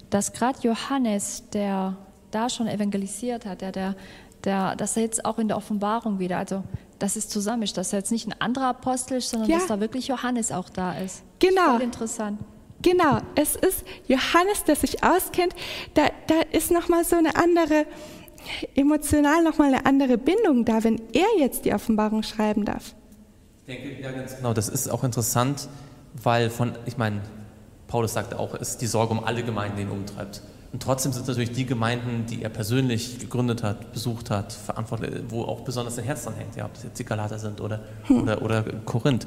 dass 0.10 0.34
gerade 0.34 0.60
Johannes, 0.62 1.44
der 1.52 1.98
da 2.30 2.50
schon 2.50 2.68
evangelisiert 2.68 3.46
hat, 3.46 3.62
der, 3.62 3.72
der, 3.72 3.96
der, 4.46 4.76
dass 4.76 4.96
er 4.96 5.04
jetzt 5.04 5.26
auch 5.26 5.40
in 5.40 5.48
der 5.48 5.58
Offenbarung 5.58 6.20
wieder, 6.20 6.38
also 6.38 6.64
dass 7.00 7.16
es 7.16 7.28
zusammen 7.28 7.64
ist, 7.64 7.78
dass 7.78 7.92
er 7.94 8.00
jetzt 8.00 8.12
nicht 8.12 8.28
ein 8.28 8.40
anderer 8.40 8.68
Apostel 8.68 9.18
ist, 9.18 9.30
sondern 9.30 9.50
ja. 9.50 9.58
dass 9.58 9.68
da 9.68 9.80
wirklich 9.80 10.08
Johannes 10.08 10.52
auch 10.52 10.70
da 10.70 10.98
ist. 10.98 11.24
Genau. 11.40 11.72
Voll 11.72 11.82
interessant. 11.82 12.40
Genau, 12.82 13.18
es 13.36 13.56
ist 13.56 13.84
Johannes, 14.08 14.64
der 14.66 14.76
sich 14.76 15.04
auskennt. 15.04 15.56
Da, 15.96 16.08
da 16.28 16.36
ist 16.52 16.72
nochmal 16.72 17.04
so 17.04 17.16
eine 17.16 17.36
andere, 17.36 17.86
emotional 18.76 19.44
nochmal 19.44 19.74
eine 19.74 19.86
andere 19.86 20.18
Bindung 20.18 20.66
da, 20.66 20.84
wenn 20.84 21.02
er 21.14 21.28
jetzt 21.40 21.66
die 21.66 21.74
Offenbarung 21.74 22.22
schreiben 22.22 22.64
darf. 22.64 22.94
Ich 23.66 23.76
denke, 23.76 24.02
ja, 24.02 24.12
ganz 24.12 24.38
genau. 24.38 24.54
Das 24.54 24.70
ist 24.70 24.90
auch 24.90 25.04
interessant, 25.04 25.68
weil 26.22 26.50
von, 26.52 26.74
ich 26.86 26.98
meine, 26.98 27.22
Paulus 27.88 28.14
sagte 28.14 28.38
auch, 28.38 28.54
es 28.54 28.70
ist 28.70 28.82
die 28.82 28.88
Sorge 28.88 29.14
um 29.14 29.24
alle 29.24 29.44
Gemeinden, 29.44 29.78
die 29.78 29.84
ihn 29.84 29.90
umtreibt. 29.90 30.42
Und 30.76 30.84
trotzdem 30.84 31.14
sind 31.14 31.22
es 31.22 31.30
natürlich 31.30 31.54
die 31.54 31.66
Gemeinden, 31.66 32.26
die 32.30 32.44
er 32.44 32.50
persönlich 32.50 33.18
gegründet 33.18 33.64
hat, 33.64 33.94
besucht 33.94 34.30
hat, 34.30 34.52
verantwortlich, 34.52 35.24
wo 35.30 35.44
auch 35.44 35.62
besonders 35.62 35.96
sein 35.96 36.04
Herz 36.04 36.26
dran 36.26 36.34
hängt, 36.36 36.58
ja, 36.58 36.66
ob 36.66 36.74
das 36.74 36.84
jetzt 36.84 37.00
die 37.00 37.06
Galater 37.06 37.40
sind 37.40 37.62
oder, 37.62 37.80
hm. 38.04 38.24
oder, 38.24 38.42
oder 38.42 38.64
Korinth. 38.84 39.26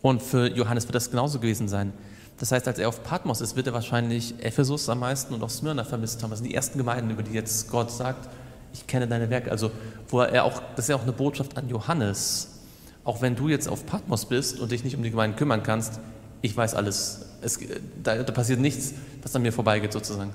Und 0.00 0.22
für 0.22 0.46
Johannes 0.46 0.84
wird 0.84 0.94
das 0.94 1.10
genauso 1.10 1.40
gewesen 1.40 1.66
sein. 1.66 1.92
Das 2.38 2.52
heißt, 2.52 2.68
als 2.68 2.78
er 2.78 2.88
auf 2.88 3.02
Patmos 3.02 3.40
ist, 3.40 3.56
wird 3.56 3.66
er 3.66 3.72
wahrscheinlich 3.72 4.32
Ephesus 4.44 4.88
am 4.88 5.00
meisten 5.00 5.34
und 5.34 5.42
auch 5.42 5.50
Smyrna 5.50 5.82
vermisst 5.82 6.22
haben. 6.22 6.30
Das 6.30 6.38
sind 6.38 6.48
die 6.48 6.54
ersten 6.54 6.78
Gemeinden, 6.78 7.10
über 7.10 7.24
die 7.24 7.32
jetzt 7.32 7.68
Gott 7.68 7.90
sagt, 7.90 8.28
ich 8.72 8.86
kenne 8.86 9.08
deine 9.08 9.28
Werke. 9.28 9.50
Also, 9.50 9.72
wo 10.08 10.20
er 10.20 10.44
auch, 10.44 10.62
das 10.76 10.84
ist 10.84 10.90
ja 10.90 10.94
auch 10.94 11.02
eine 11.02 11.10
Botschaft 11.10 11.56
an 11.56 11.68
Johannes. 11.68 12.60
Auch 13.02 13.22
wenn 13.22 13.34
du 13.34 13.48
jetzt 13.48 13.68
auf 13.68 13.86
Patmos 13.86 14.26
bist 14.26 14.60
und 14.60 14.70
dich 14.70 14.84
nicht 14.84 14.94
um 14.94 15.02
die 15.02 15.10
Gemeinden 15.10 15.36
kümmern 15.36 15.64
kannst, 15.64 15.98
ich 16.42 16.56
weiß 16.56 16.76
alles. 16.76 17.26
Es, 17.42 17.58
da, 18.04 18.22
da 18.22 18.32
passiert 18.32 18.60
nichts, 18.60 18.94
was 19.20 19.34
an 19.34 19.42
mir 19.42 19.52
vorbeigeht, 19.52 19.92
sozusagen. 19.92 20.32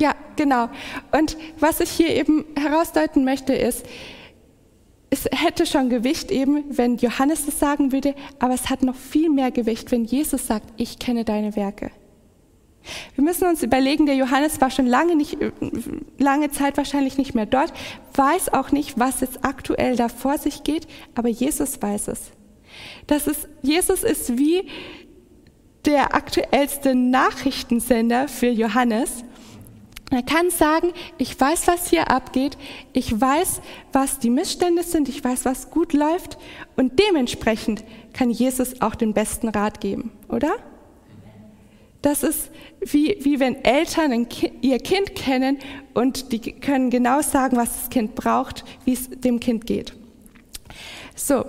Ja, 0.00 0.14
genau. 0.36 0.68
Und 1.12 1.36
was 1.58 1.80
ich 1.80 1.90
hier 1.90 2.10
eben 2.10 2.44
herausdeuten 2.56 3.24
möchte, 3.24 3.52
ist, 3.54 3.86
es 5.10 5.26
hätte 5.30 5.66
schon 5.66 5.90
Gewicht 5.90 6.30
eben, 6.30 6.64
wenn 6.70 6.96
Johannes 6.96 7.44
das 7.44 7.58
sagen 7.58 7.92
würde, 7.92 8.14
aber 8.38 8.54
es 8.54 8.70
hat 8.70 8.82
noch 8.82 8.96
viel 8.96 9.28
mehr 9.28 9.50
Gewicht, 9.50 9.90
wenn 9.90 10.04
Jesus 10.04 10.46
sagt, 10.46 10.66
ich 10.78 10.98
kenne 10.98 11.24
deine 11.24 11.54
Werke. 11.54 11.90
Wir 13.14 13.22
müssen 13.22 13.46
uns 13.46 13.62
überlegen, 13.62 14.06
der 14.06 14.16
Johannes 14.16 14.60
war 14.60 14.70
schon 14.70 14.86
lange, 14.86 15.14
nicht, 15.14 15.36
lange 16.18 16.50
Zeit 16.50 16.76
wahrscheinlich 16.78 17.18
nicht 17.18 17.34
mehr 17.34 17.46
dort, 17.46 17.72
weiß 18.14 18.52
auch 18.54 18.72
nicht, 18.72 18.98
was 18.98 19.20
jetzt 19.20 19.44
aktuell 19.44 19.96
da 19.96 20.08
vor 20.08 20.38
sich 20.38 20.64
geht, 20.64 20.88
aber 21.14 21.28
Jesus 21.28 21.80
weiß 21.80 22.08
es. 22.08 22.32
Das 23.06 23.26
ist, 23.26 23.48
Jesus 23.60 24.02
ist 24.02 24.38
wie 24.38 24.66
der 25.84 26.14
aktuellste 26.14 26.94
Nachrichtensender 26.94 28.28
für 28.28 28.48
Johannes 28.48 29.24
er 30.12 30.22
kann 30.22 30.50
sagen, 30.50 30.92
ich 31.18 31.38
weiß, 31.38 31.66
was 31.68 31.88
hier 31.88 32.10
abgeht, 32.10 32.58
ich 32.92 33.18
weiß, 33.18 33.60
was 33.92 34.18
die 34.18 34.30
Missstände 34.30 34.82
sind, 34.82 35.08
ich 35.08 35.22
weiß, 35.22 35.44
was 35.44 35.70
gut 35.70 35.92
läuft 35.92 36.38
und 36.76 36.98
dementsprechend 36.98 37.84
kann 38.12 38.30
Jesus 38.30 38.80
auch 38.82 38.94
den 38.94 39.14
besten 39.14 39.48
Rat 39.48 39.80
geben, 39.80 40.12
oder? 40.28 40.54
Das 42.02 42.24
ist 42.24 42.50
wie, 42.80 43.16
wie 43.20 43.38
wenn 43.38 43.64
Eltern 43.64 44.28
kind, 44.28 44.52
ihr 44.60 44.78
Kind 44.78 45.14
kennen 45.14 45.58
und 45.94 46.32
die 46.32 46.40
können 46.40 46.90
genau 46.90 47.22
sagen, 47.22 47.56
was 47.56 47.72
das 47.72 47.90
Kind 47.90 48.16
braucht, 48.16 48.64
wie 48.84 48.94
es 48.94 49.08
dem 49.08 49.38
Kind 49.38 49.66
geht. 49.66 49.94
So, 51.14 51.44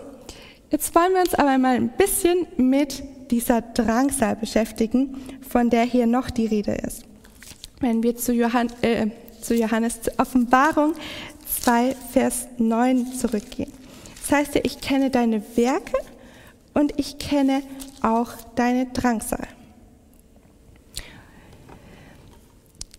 jetzt 0.70 0.93
wollen 0.93 1.13
wir 1.13 1.22
uns 1.22 1.34
aber 1.34 1.58
mal 1.58 1.75
ein 1.75 1.89
bisschen 1.98 2.46
mit 2.58 3.03
dieser 3.32 3.62
Drangsal 3.62 4.36
beschäftigen, 4.36 5.17
von 5.41 5.72
der 5.72 5.84
hier 5.84 6.05
noch 6.05 6.29
die 6.29 6.46
Rede 6.46 6.74
ist 6.74 7.05
wenn 7.84 8.02
wir 8.02 8.16
zu, 8.16 8.34
Johann, 8.34 8.72
äh, 8.82 9.08
zu 9.42 9.54
Johannes, 9.54 10.02
zur 10.02 10.13
Offenbarung 10.18 10.96
2, 11.62 11.96
Vers 12.12 12.48
9 12.58 13.13
zurückgehen. 13.13 13.72
Das 14.22 14.32
heißt 14.32 14.56
ja, 14.56 14.62
ich 14.63 14.82
kenne 14.82 15.10
deine 15.10 15.44
Werke 15.56 15.98
und 16.74 16.98
ich 16.98 17.20
kenne 17.20 17.62
auch 18.02 18.30
deine 18.56 18.88
Drangsal. 18.88 19.48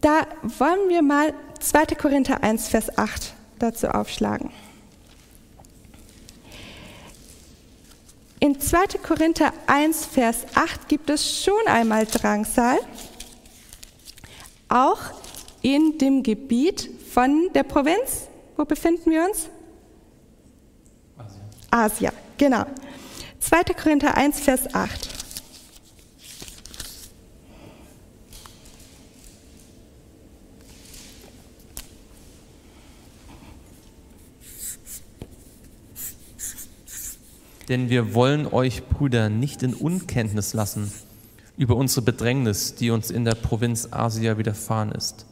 Da 0.00 0.26
wollen 0.58 0.90
wir 0.90 1.02
mal 1.02 1.32
2. 1.60 1.86
Korinther 1.96 2.42
1, 2.44 2.68
Vers 2.68 2.98
8 2.98 3.32
dazu 3.58 3.88
aufschlagen. 3.88 4.50
In 8.38 8.60
2. 8.60 8.98
Korinther 9.02 9.54
1, 9.66 10.04
Vers 10.04 10.44
8 10.54 10.88
gibt 10.88 11.08
es 11.08 11.42
schon 11.42 11.66
einmal 11.66 12.04
Drangsal 12.04 12.78
auch 14.74 14.98
in 15.62 15.98
dem 15.98 16.22
Gebiet 16.22 16.90
von 17.10 17.48
der 17.54 17.62
Provinz. 17.62 18.28
Wo 18.56 18.64
befinden 18.64 19.10
wir 19.10 19.24
uns? 19.24 19.48
Asia. 21.16 21.40
Asia, 21.70 22.12
genau. 22.36 22.66
2. 23.38 23.62
Korinther 23.74 24.16
1, 24.16 24.40
Vers 24.40 24.74
8. 24.74 25.08
Denn 37.68 37.88
wir 37.88 38.12
wollen 38.12 38.46
euch, 38.46 38.84
Brüder, 38.84 39.30
nicht 39.30 39.62
in 39.62 39.72
Unkenntnis 39.72 40.52
lassen 40.52 40.92
über 41.56 41.76
unsere 41.76 42.02
Bedrängnis, 42.02 42.74
die 42.74 42.90
uns 42.90 43.10
in 43.10 43.24
der 43.24 43.34
Provinz 43.34 43.88
Asia 43.90 44.38
widerfahren 44.38 44.92
ist, 44.92 45.26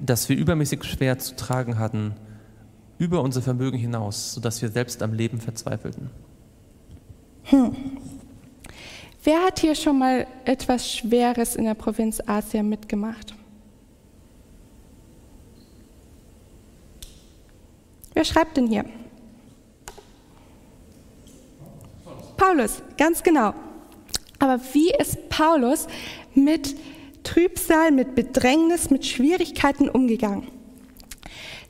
dass 0.00 0.28
wir 0.28 0.36
übermäßig 0.36 0.84
schwer 0.84 1.18
zu 1.18 1.36
tragen 1.36 1.78
hatten, 1.78 2.14
über 2.98 3.22
unser 3.22 3.42
Vermögen 3.42 3.78
hinaus, 3.78 4.34
sodass 4.34 4.60
wir 4.62 4.70
selbst 4.70 5.02
am 5.02 5.12
Leben 5.12 5.40
verzweifelten. 5.40 6.10
Hm. 7.44 7.76
Wer 9.22 9.42
hat 9.44 9.58
hier 9.58 9.74
schon 9.74 9.98
mal 9.98 10.26
etwas 10.44 10.90
Schweres 10.90 11.56
in 11.56 11.64
der 11.64 11.74
Provinz 11.74 12.20
Asia 12.24 12.62
mitgemacht? 12.62 13.34
Wer 18.14 18.24
schreibt 18.24 18.56
denn 18.56 18.66
hier? 18.66 18.84
Paulus, 22.36 22.82
ganz 22.96 23.22
genau. 23.22 23.52
Aber 24.38 24.60
wie 24.72 24.90
ist 24.90 25.28
Paulus 25.28 25.86
mit 26.34 26.76
Trübsal, 27.24 27.90
mit 27.90 28.14
Bedrängnis, 28.14 28.90
mit 28.90 29.04
Schwierigkeiten 29.04 29.88
umgegangen? 29.88 30.48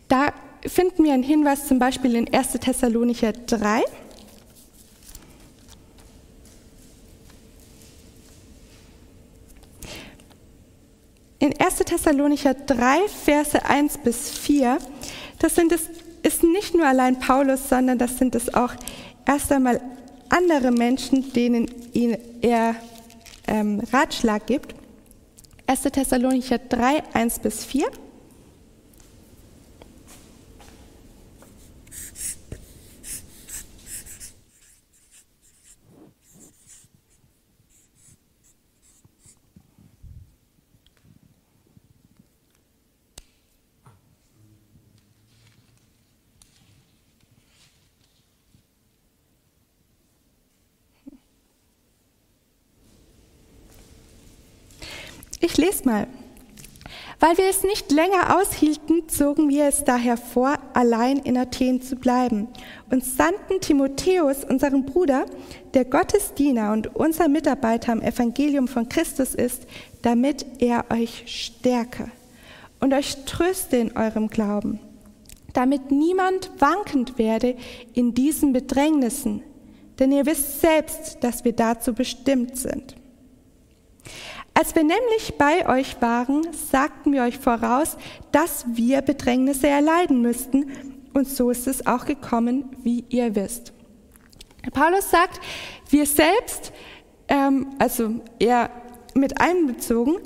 Da 0.08 0.32
finden 0.66 1.04
wir 1.04 1.12
einen 1.12 1.22
Hinweis 1.22 1.66
zum 1.66 1.78
Beispiel 1.78 2.14
in 2.14 2.32
1. 2.32 2.52
Thessalonicher 2.52 3.32
3. 3.32 3.82
In 11.40 11.58
1. 11.58 11.76
Thessalonicher 11.76 12.54
3, 12.54 13.08
Verse 13.08 13.64
1 13.64 13.98
bis 13.98 14.30
4, 14.30 14.78
das 15.38 15.54
sind 15.54 15.70
es, 15.70 15.88
ist 16.22 16.42
nicht 16.42 16.74
nur 16.74 16.84
allein 16.84 17.20
Paulus, 17.20 17.68
sondern 17.68 17.96
das 17.96 18.18
sind 18.18 18.34
es 18.34 18.52
auch 18.52 18.74
erst 19.24 19.52
einmal 19.52 19.80
andere 20.30 20.72
Menschen, 20.72 21.32
denen 21.32 21.68
er 22.42 22.76
ähm, 23.46 23.80
Ratschlag 23.92 24.46
gibt. 24.46 24.74
1. 25.66 25.82
Thessalonicher 25.82 26.58
3, 26.58 27.02
1 27.12 27.40
bis 27.40 27.64
4. 27.64 27.86
Lese 55.68 55.84
mal. 55.84 56.06
Weil 57.20 57.36
wir 57.36 57.46
es 57.48 57.64
nicht 57.64 57.90
länger 57.90 58.38
aushielten, 58.38 59.08
zogen 59.08 59.48
wir 59.48 59.66
es 59.66 59.82
daher 59.84 60.16
vor, 60.16 60.56
allein 60.72 61.18
in 61.18 61.36
Athen 61.36 61.82
zu 61.82 61.96
bleiben 61.96 62.46
und 62.90 63.04
sandten 63.04 63.60
Timotheus, 63.60 64.44
unseren 64.44 64.86
Bruder, 64.86 65.26
der 65.74 65.84
Gottesdiener 65.84 66.72
und 66.72 66.94
unser 66.94 67.28
Mitarbeiter 67.28 67.92
am 67.92 68.02
Evangelium 68.02 68.68
von 68.68 68.88
Christus 68.88 69.34
ist, 69.34 69.66
damit 70.02 70.46
er 70.60 70.86
euch 70.90 71.24
stärke 71.26 72.10
und 72.80 72.94
euch 72.94 73.24
tröste 73.24 73.78
in 73.78 73.96
eurem 73.96 74.28
Glauben, 74.28 74.78
damit 75.54 75.90
niemand 75.90 76.50
wankend 76.60 77.18
werde 77.18 77.56
in 77.94 78.14
diesen 78.14 78.52
Bedrängnissen, 78.52 79.42
denn 79.98 80.12
ihr 80.12 80.24
wisst 80.24 80.60
selbst, 80.60 81.18
dass 81.22 81.44
wir 81.44 81.52
dazu 81.52 81.92
bestimmt 81.92 82.56
sind. 82.56 82.94
Als 84.58 84.74
wir 84.74 84.82
nämlich 84.82 85.38
bei 85.38 85.68
euch 85.68 86.02
waren, 86.02 86.52
sagten 86.52 87.12
wir 87.12 87.22
euch 87.22 87.38
voraus, 87.38 87.96
dass 88.32 88.64
wir 88.66 89.02
Bedrängnisse 89.02 89.68
erleiden 89.68 90.20
müssten. 90.20 90.72
Und 91.14 91.28
so 91.28 91.50
ist 91.50 91.68
es 91.68 91.86
auch 91.86 92.06
gekommen, 92.06 92.64
wie 92.82 93.04
ihr 93.08 93.36
wisst. 93.36 93.72
Paulus 94.72 95.12
sagt, 95.12 95.38
wir 95.90 96.04
selbst, 96.06 96.72
ähm, 97.28 97.68
also 97.78 98.20
er 98.40 98.70
mit 99.14 99.40
einbezogen, 99.40 100.16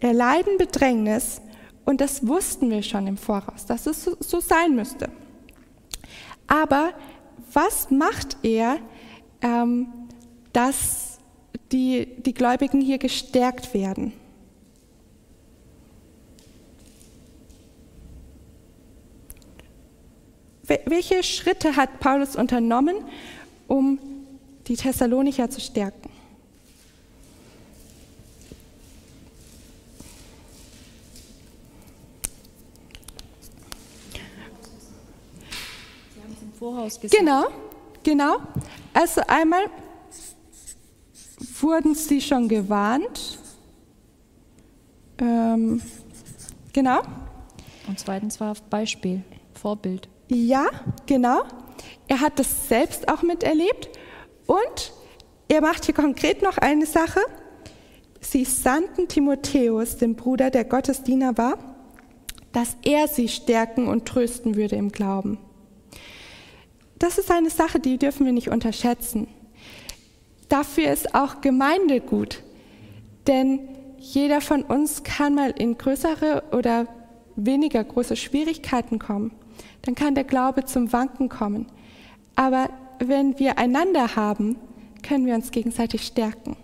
erleiden 0.00 0.58
Bedrängnis 0.58 1.40
und 1.84 2.00
das 2.00 2.26
wussten 2.26 2.70
wir 2.70 2.82
schon 2.82 3.06
im 3.06 3.16
Voraus, 3.16 3.66
dass 3.66 3.86
es 3.86 4.02
so, 4.02 4.40
sein 4.40 4.74
müsste. 4.74 5.10
Aber 6.48 6.92
was 7.52 7.88
macht 7.92 8.36
er, 8.42 8.78
ähm, 9.42 9.92
dass 10.52 11.09
die, 11.72 12.06
die 12.22 12.34
Gläubigen 12.34 12.80
hier 12.80 12.98
gestärkt 12.98 13.74
werden. 13.74 14.12
Welche 20.84 21.24
Schritte 21.24 21.74
hat 21.74 21.98
Paulus 21.98 22.36
unternommen, 22.36 22.94
um 23.66 23.98
die 24.68 24.76
Thessalonicher 24.76 25.50
zu 25.50 25.60
stärken? 25.60 26.08
Sie 36.14 36.22
haben 36.22 36.32
es 36.36 36.42
im 36.42 36.52
Voraus 36.52 37.00
gesagt. 37.00 37.18
Genau, 37.18 37.48
genau. 38.04 38.36
Also 38.94 39.22
einmal 39.26 39.64
wurden 41.60 41.94
sie 41.94 42.20
schon 42.20 42.48
gewarnt. 42.48 43.38
Ähm, 45.18 45.80
genau. 46.72 47.00
Und 47.88 47.98
zweitens 47.98 48.40
war 48.40 48.54
Beispiel, 48.68 49.22
Vorbild. 49.54 50.08
Ja, 50.28 50.66
genau. 51.06 51.42
Er 52.08 52.20
hat 52.20 52.38
das 52.38 52.68
selbst 52.68 53.08
auch 53.08 53.22
miterlebt. 53.22 53.90
Und 54.46 54.92
er 55.48 55.60
macht 55.60 55.84
hier 55.84 55.94
konkret 55.94 56.42
noch 56.42 56.58
eine 56.58 56.86
Sache. 56.86 57.20
Sie 58.20 58.44
sandten 58.44 59.08
Timotheus, 59.08 59.96
dem 59.96 60.14
Bruder, 60.14 60.50
der 60.50 60.64
Gottesdiener 60.64 61.36
war, 61.36 61.58
dass 62.52 62.76
er 62.82 63.08
sie 63.08 63.28
stärken 63.28 63.88
und 63.88 64.06
trösten 64.06 64.56
würde 64.56 64.76
im 64.76 64.92
Glauben. 64.92 65.38
Das 66.98 67.16
ist 67.16 67.30
eine 67.30 67.50
Sache, 67.50 67.80
die 67.80 67.96
dürfen 67.96 68.26
wir 68.26 68.32
nicht 68.32 68.50
unterschätzen. 68.50 69.26
Dafür 70.50 70.92
ist 70.92 71.14
auch 71.14 71.40
Gemeinde 71.40 72.00
gut. 72.00 72.42
Denn 73.26 73.60
jeder 73.98 74.40
von 74.40 74.62
uns 74.62 75.04
kann 75.04 75.34
mal 75.34 75.50
in 75.50 75.78
größere 75.78 76.42
oder 76.52 76.86
weniger 77.36 77.82
große 77.82 78.16
Schwierigkeiten 78.16 78.98
kommen. 78.98 79.32
Dann 79.82 79.94
kann 79.94 80.14
der 80.14 80.24
Glaube 80.24 80.64
zum 80.64 80.92
Wanken 80.92 81.28
kommen. 81.28 81.66
Aber 82.34 82.68
wenn 82.98 83.38
wir 83.38 83.58
einander 83.58 84.16
haben, 84.16 84.56
können 85.02 85.24
wir 85.24 85.34
uns 85.34 85.52
gegenseitig 85.52 86.04
stärken. 86.04 86.56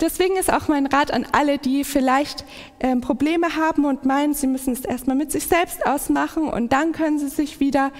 Deswegen 0.00 0.36
ist 0.36 0.52
auch 0.52 0.68
mein 0.68 0.86
Rat 0.86 1.10
an 1.10 1.26
alle, 1.32 1.58
die 1.58 1.82
vielleicht 1.82 2.44
ähm, 2.80 3.00
Probleme 3.00 3.56
haben 3.56 3.84
und 3.84 4.04
meinen, 4.04 4.34
sie 4.34 4.46
müssen 4.46 4.74
es 4.74 4.84
erstmal 4.84 5.16
mit 5.16 5.32
sich 5.32 5.46
selbst 5.46 5.86
ausmachen 5.86 6.48
und 6.48 6.72
dann 6.72 6.92
können 6.92 7.18
sie 7.18 7.28
sich 7.28 7.60
wieder 7.60 7.92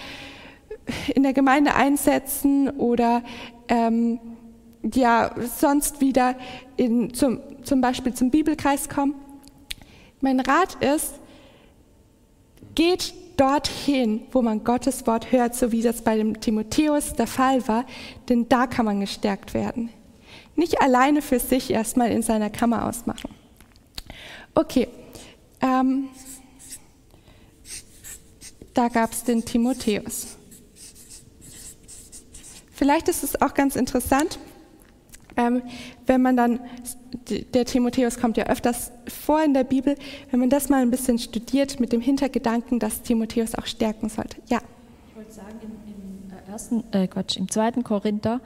in 1.15 1.23
der 1.23 1.33
Gemeinde 1.33 1.75
einsetzen 1.75 2.71
oder 2.71 3.23
ähm, 3.69 4.21
ja 4.95 5.35
sonst 5.59 6.01
wieder 6.01 6.37
in, 6.77 7.13
zum, 7.15 7.41
zum 7.63 7.81
Beispiel 7.81 8.15
zum 8.15 8.31
Bibelkreis 8.31 8.89
kommen. 8.89 9.15
Mein 10.21 10.41
Rat 10.41 10.77
ist, 10.77 11.15
geht 12.75 13.15
dorthin, 13.37 14.23
wo 14.33 14.43
man 14.43 14.65
Gottes 14.65 15.07
Wort 15.07 15.31
hört, 15.33 15.55
so 15.55 15.73
wie 15.73 15.83
das 15.83 16.03
bei 16.03 16.17
dem 16.17 16.41
Timotheus 16.41 17.13
der 17.15 17.27
Fall 17.27 17.67
war, 17.69 17.85
denn 18.29 18.49
da 18.49 18.67
kann 18.67 18.87
man 18.87 19.01
gestärkt 19.01 19.55
werden. 19.55 19.91
Nicht 20.55 20.81
alleine 20.81 21.21
für 21.21 21.39
sich 21.39 21.71
erstmal 21.71 22.11
in 22.11 22.23
seiner 22.23 22.49
Kammer 22.49 22.87
ausmachen. 22.87 23.31
Okay, 24.55 24.89
ähm, 25.61 26.09
da 28.73 28.89
gab 28.89 29.13
es 29.13 29.25
den 29.25 29.45
Timotheus. 29.45 30.36
Vielleicht 32.77 33.09
ist 33.09 33.25
es 33.25 33.41
auch 33.41 33.55
ganz 33.55 33.75
interessant, 33.75 34.39
ähm, 35.39 35.63
wenn 36.07 36.21
man 36.21 36.37
dann, 36.37 36.61
der 37.55 37.65
Timotheus 37.65 38.21
kommt 38.21 38.37
ja 38.37 38.45
öfters 38.45 38.93
vor 39.09 39.43
in 39.43 39.55
der 39.55 39.65
Bibel, 39.65 39.97
wenn 40.31 40.41
man 40.41 40.51
das 40.51 40.69
mal 40.69 40.83
ein 40.83 40.91
bisschen 40.91 41.19
studiert 41.19 41.81
mit 41.81 41.93
dem 41.93 42.03
Hintergedanken, 42.03 42.79
dass 42.79 43.01
Timotheus 43.01 43.55
auch 43.55 43.65
stärken 43.65 44.11
sollte. 44.11 44.37
Ja. 44.49 44.59
Ich 45.09 45.17
wollte 45.17 45.33
sagen, 45.33 45.59
in, 45.63 46.31
in 46.31 46.53
ersten, 46.53 46.85
äh, 46.93 47.07
Quatsch, 47.09 47.39
im 47.39 47.51
zweiten 47.51 47.83
Korinther, 47.83 48.43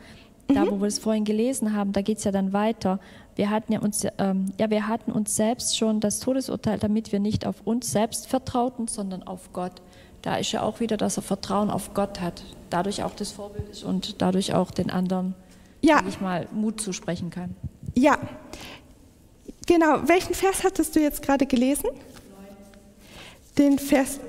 da 0.46 0.70
wo 0.70 0.80
wir 0.80 0.86
es 0.86 1.00
vorhin 1.00 1.24
gelesen 1.24 1.74
haben, 1.74 1.92
da 1.92 2.00
geht 2.00 2.18
es 2.18 2.24
ja 2.24 2.30
dann 2.30 2.52
weiter. 2.52 3.00
Wir 3.34 3.50
hatten 3.50 3.72
ja 3.72 3.80
uns, 3.80 4.04
ähm, 4.18 4.52
ja, 4.58 4.70
wir 4.70 4.86
hatten 4.86 5.10
uns 5.10 5.34
selbst 5.34 5.76
schon 5.76 5.98
das 6.00 6.20
Todesurteil, 6.20 6.78
damit 6.78 7.10
wir 7.10 7.18
nicht 7.18 7.46
auf 7.46 7.62
uns 7.64 7.90
selbst 7.90 8.28
vertrauten, 8.28 8.86
sondern 8.86 9.24
auf 9.24 9.52
Gott. 9.52 9.82
Da 10.22 10.36
ist 10.36 10.52
ja 10.52 10.62
auch 10.62 10.80
wieder, 10.80 10.96
dass 10.96 11.16
er 11.16 11.22
Vertrauen 11.22 11.70
auf 11.70 11.94
Gott 11.94 12.20
hat, 12.20 12.42
dadurch 12.68 13.02
auch 13.02 13.14
das 13.14 13.30
Vorbild 13.32 13.68
ist 13.70 13.84
und 13.84 14.20
dadurch 14.20 14.52
auch 14.54 14.70
den 14.70 14.90
anderen, 14.90 15.34
Ja. 15.80 16.02
ich 16.08 16.20
mal, 16.20 16.46
Mut 16.52 16.80
zusprechen 16.80 17.30
kann. 17.30 17.56
Ja, 17.94 18.18
genau. 19.66 20.06
Welchen 20.06 20.34
Vers 20.34 20.62
hattest 20.62 20.94
du 20.94 21.00
jetzt 21.00 21.22
gerade 21.22 21.46
gelesen? 21.46 21.88
Den 23.58 23.78
Vers. 23.78 24.20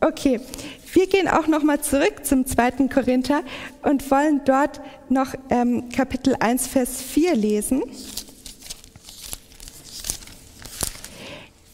Okay, 0.00 0.40
wir 0.92 1.08
gehen 1.08 1.26
auch 1.28 1.48
noch 1.48 1.62
mal 1.64 1.80
zurück 1.80 2.24
zum 2.24 2.46
zweiten 2.46 2.88
Korinther 2.88 3.42
und 3.82 4.08
wollen 4.10 4.42
dort 4.44 4.80
noch 5.08 5.34
ähm, 5.50 5.88
Kapitel 5.88 6.36
1, 6.38 6.68
Vers 6.68 7.02
4 7.02 7.34
lesen. 7.34 7.82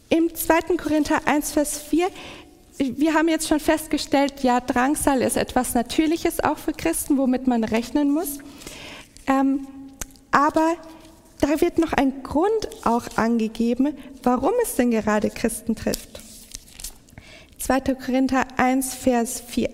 Im 0.08 0.34
zweiten 0.34 0.76
Korinther 0.76 1.20
1, 1.26 1.52
Vers 1.52 1.80
4, 1.80 2.08
wir 2.78 3.14
haben 3.14 3.28
jetzt 3.28 3.48
schon 3.48 3.60
festgestellt, 3.60 4.42
ja, 4.42 4.60
Drangsal 4.60 5.22
ist 5.22 5.36
etwas 5.36 5.74
Natürliches 5.74 6.40
auch 6.42 6.58
für 6.58 6.72
Christen, 6.72 7.18
womit 7.18 7.46
man 7.46 7.62
rechnen 7.62 8.12
muss. 8.12 8.38
Ähm, 9.26 9.66
aber 10.30 10.74
da 11.40 11.60
wird 11.60 11.78
noch 11.78 11.92
ein 11.92 12.22
Grund 12.22 12.68
auch 12.84 13.16
angegeben, 13.16 13.94
warum 14.22 14.52
es 14.62 14.74
denn 14.74 14.90
gerade 14.90 15.30
Christen 15.30 15.76
trifft. 15.76 16.20
2. 17.58 17.80
Korinther 17.94 18.46
1, 18.56 18.94
Vers 18.94 19.40
4. 19.40 19.70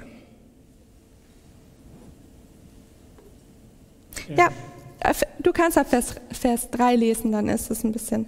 Ja, 4.37 4.49
äh, 5.01 5.15
du 5.41 5.53
kannst 5.53 5.79
ab 5.79 5.89
Vers, 5.89 6.15
Vers 6.31 6.71
3 6.71 6.97
lesen, 6.97 7.33
dann 7.33 7.49
ist 7.49 7.71
es 7.71 7.83
ein 7.83 7.93
bisschen. 7.93 8.27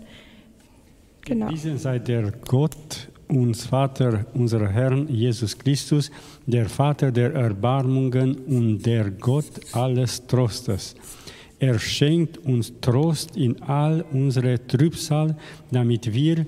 Genau. 1.25 1.49
Diesen 1.49 1.79
sei 1.79 1.99
der 1.99 2.33
Gott 2.33 3.12
und 3.33 3.57
Vater 3.57 4.27
unserer 4.35 4.69
Herrn 4.69 5.09
Jesus 5.09 5.57
Christus, 5.57 6.11
der 6.47 6.69
Vater 6.69 7.11
der 7.11 7.33
Erbarmungen 7.33 8.35
und 8.35 8.85
der 8.85 9.11
Gott 9.11 9.53
alles 9.73 10.27
Trostes. 10.27 10.95
Er 11.59 11.79
schenkt 11.79 12.39
uns 12.39 12.73
Trost 12.81 13.37
in 13.37 13.63
all 13.63 14.05
unsere 14.13 14.67
Trübsal, 14.67 15.35
damit 15.71 16.13
wir 16.13 16.45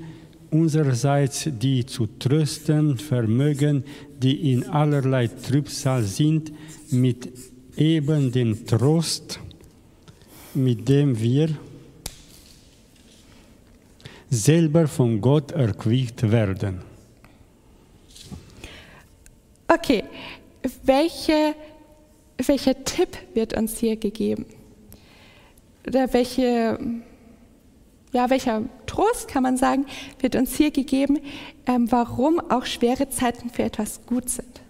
unsererseits 0.50 1.48
die 1.58 1.86
zu 1.86 2.06
trösten 2.18 2.98
vermögen, 2.98 3.84
die 4.22 4.52
in 4.52 4.64
allerlei 4.64 5.28
Trübsal 5.28 6.02
sind, 6.02 6.52
mit 6.90 7.32
eben 7.76 8.30
dem 8.30 8.66
Trost, 8.66 9.40
mit 10.52 10.86
dem 10.88 11.18
wir 11.18 11.48
selber 14.30 14.88
von 14.88 15.20
Gott 15.20 15.52
erquickt 15.52 16.30
werden. 16.30 16.82
Okay, 19.68 20.04
welche, 20.82 21.54
welcher 22.38 22.84
Tipp 22.84 23.16
wird 23.34 23.56
uns 23.56 23.78
hier 23.78 23.96
gegeben? 23.96 24.46
Oder 25.86 26.12
welche, 26.12 26.78
ja, 28.12 28.30
welcher 28.30 28.62
Trost, 28.86 29.28
kann 29.28 29.42
man 29.42 29.56
sagen, 29.56 29.86
wird 30.20 30.36
uns 30.36 30.56
hier 30.56 30.70
gegeben, 30.70 31.18
ähm, 31.66 31.90
warum 31.90 32.40
auch 32.50 32.64
schwere 32.64 33.08
Zeiten 33.08 33.50
für 33.50 33.64
etwas 33.64 34.04
gut 34.06 34.28
sind? 34.30 34.60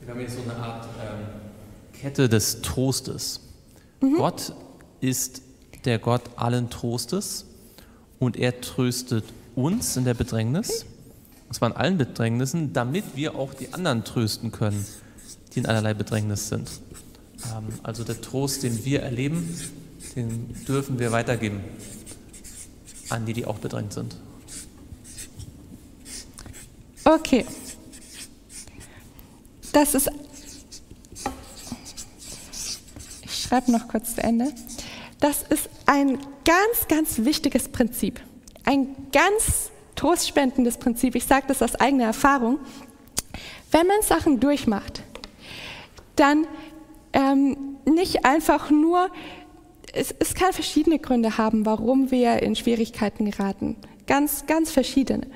Wir 0.00 0.14
haben 0.14 0.20
hier 0.20 0.30
so 0.30 0.42
eine 0.42 0.54
Art 0.54 0.84
ähm, 1.00 1.26
Kette 2.00 2.28
des 2.28 2.62
Trostes. 2.62 3.40
Gott 4.00 4.52
ist 5.00 5.42
der 5.84 5.98
Gott 5.98 6.22
allen 6.36 6.70
Trostes 6.70 7.46
und 8.18 8.36
er 8.36 8.60
tröstet 8.60 9.24
uns 9.54 9.96
in 9.96 10.04
der 10.04 10.14
Bedrängnis, 10.14 10.84
und 11.48 11.54
zwar 11.54 11.70
in 11.70 11.76
allen 11.76 11.98
Bedrängnissen, 11.98 12.72
damit 12.72 13.04
wir 13.14 13.34
auch 13.36 13.54
die 13.54 13.72
anderen 13.72 14.04
trösten 14.04 14.52
können, 14.52 14.84
die 15.54 15.60
in 15.60 15.66
allerlei 15.66 15.94
Bedrängnis 15.94 16.48
sind. 16.48 16.70
Ähm, 17.44 17.68
also 17.82 18.04
der 18.04 18.20
Trost, 18.20 18.62
den 18.62 18.84
wir 18.84 19.02
erleben, 19.02 19.48
den 20.14 20.54
dürfen 20.66 20.98
wir 20.98 21.12
weitergeben 21.12 21.60
an 23.08 23.24
die, 23.24 23.32
die 23.32 23.46
auch 23.46 23.58
bedrängt 23.58 23.92
sind. 23.92 24.16
Okay. 27.04 27.46
Das 29.72 29.94
ist. 29.94 30.10
Ich 33.22 33.35
schreibe 33.46 33.70
noch 33.70 33.88
kurz 33.88 34.14
zu 34.14 34.22
Ende. 34.22 34.52
Das 35.20 35.42
ist 35.42 35.68
ein 35.86 36.18
ganz, 36.44 36.88
ganz 36.88 37.24
wichtiges 37.24 37.68
Prinzip. 37.68 38.20
Ein 38.64 38.94
ganz 39.12 39.70
trostspendendes 39.94 40.78
Prinzip. 40.78 41.14
Ich 41.14 41.24
sage 41.24 41.46
das 41.48 41.62
aus 41.62 41.74
eigener 41.76 42.04
Erfahrung. 42.04 42.58
Wenn 43.70 43.86
man 43.86 44.02
Sachen 44.02 44.40
durchmacht, 44.40 45.02
dann 46.16 46.46
ähm, 47.12 47.76
nicht 47.84 48.24
einfach 48.24 48.70
nur, 48.70 49.10
es, 49.92 50.14
es 50.18 50.34
kann 50.34 50.52
verschiedene 50.52 50.98
Gründe 50.98 51.38
haben, 51.38 51.64
warum 51.66 52.10
wir 52.10 52.42
in 52.42 52.56
Schwierigkeiten 52.56 53.30
geraten. 53.30 53.76
Ganz, 54.06 54.46
ganz 54.46 54.70
verschiedene. 54.70 55.26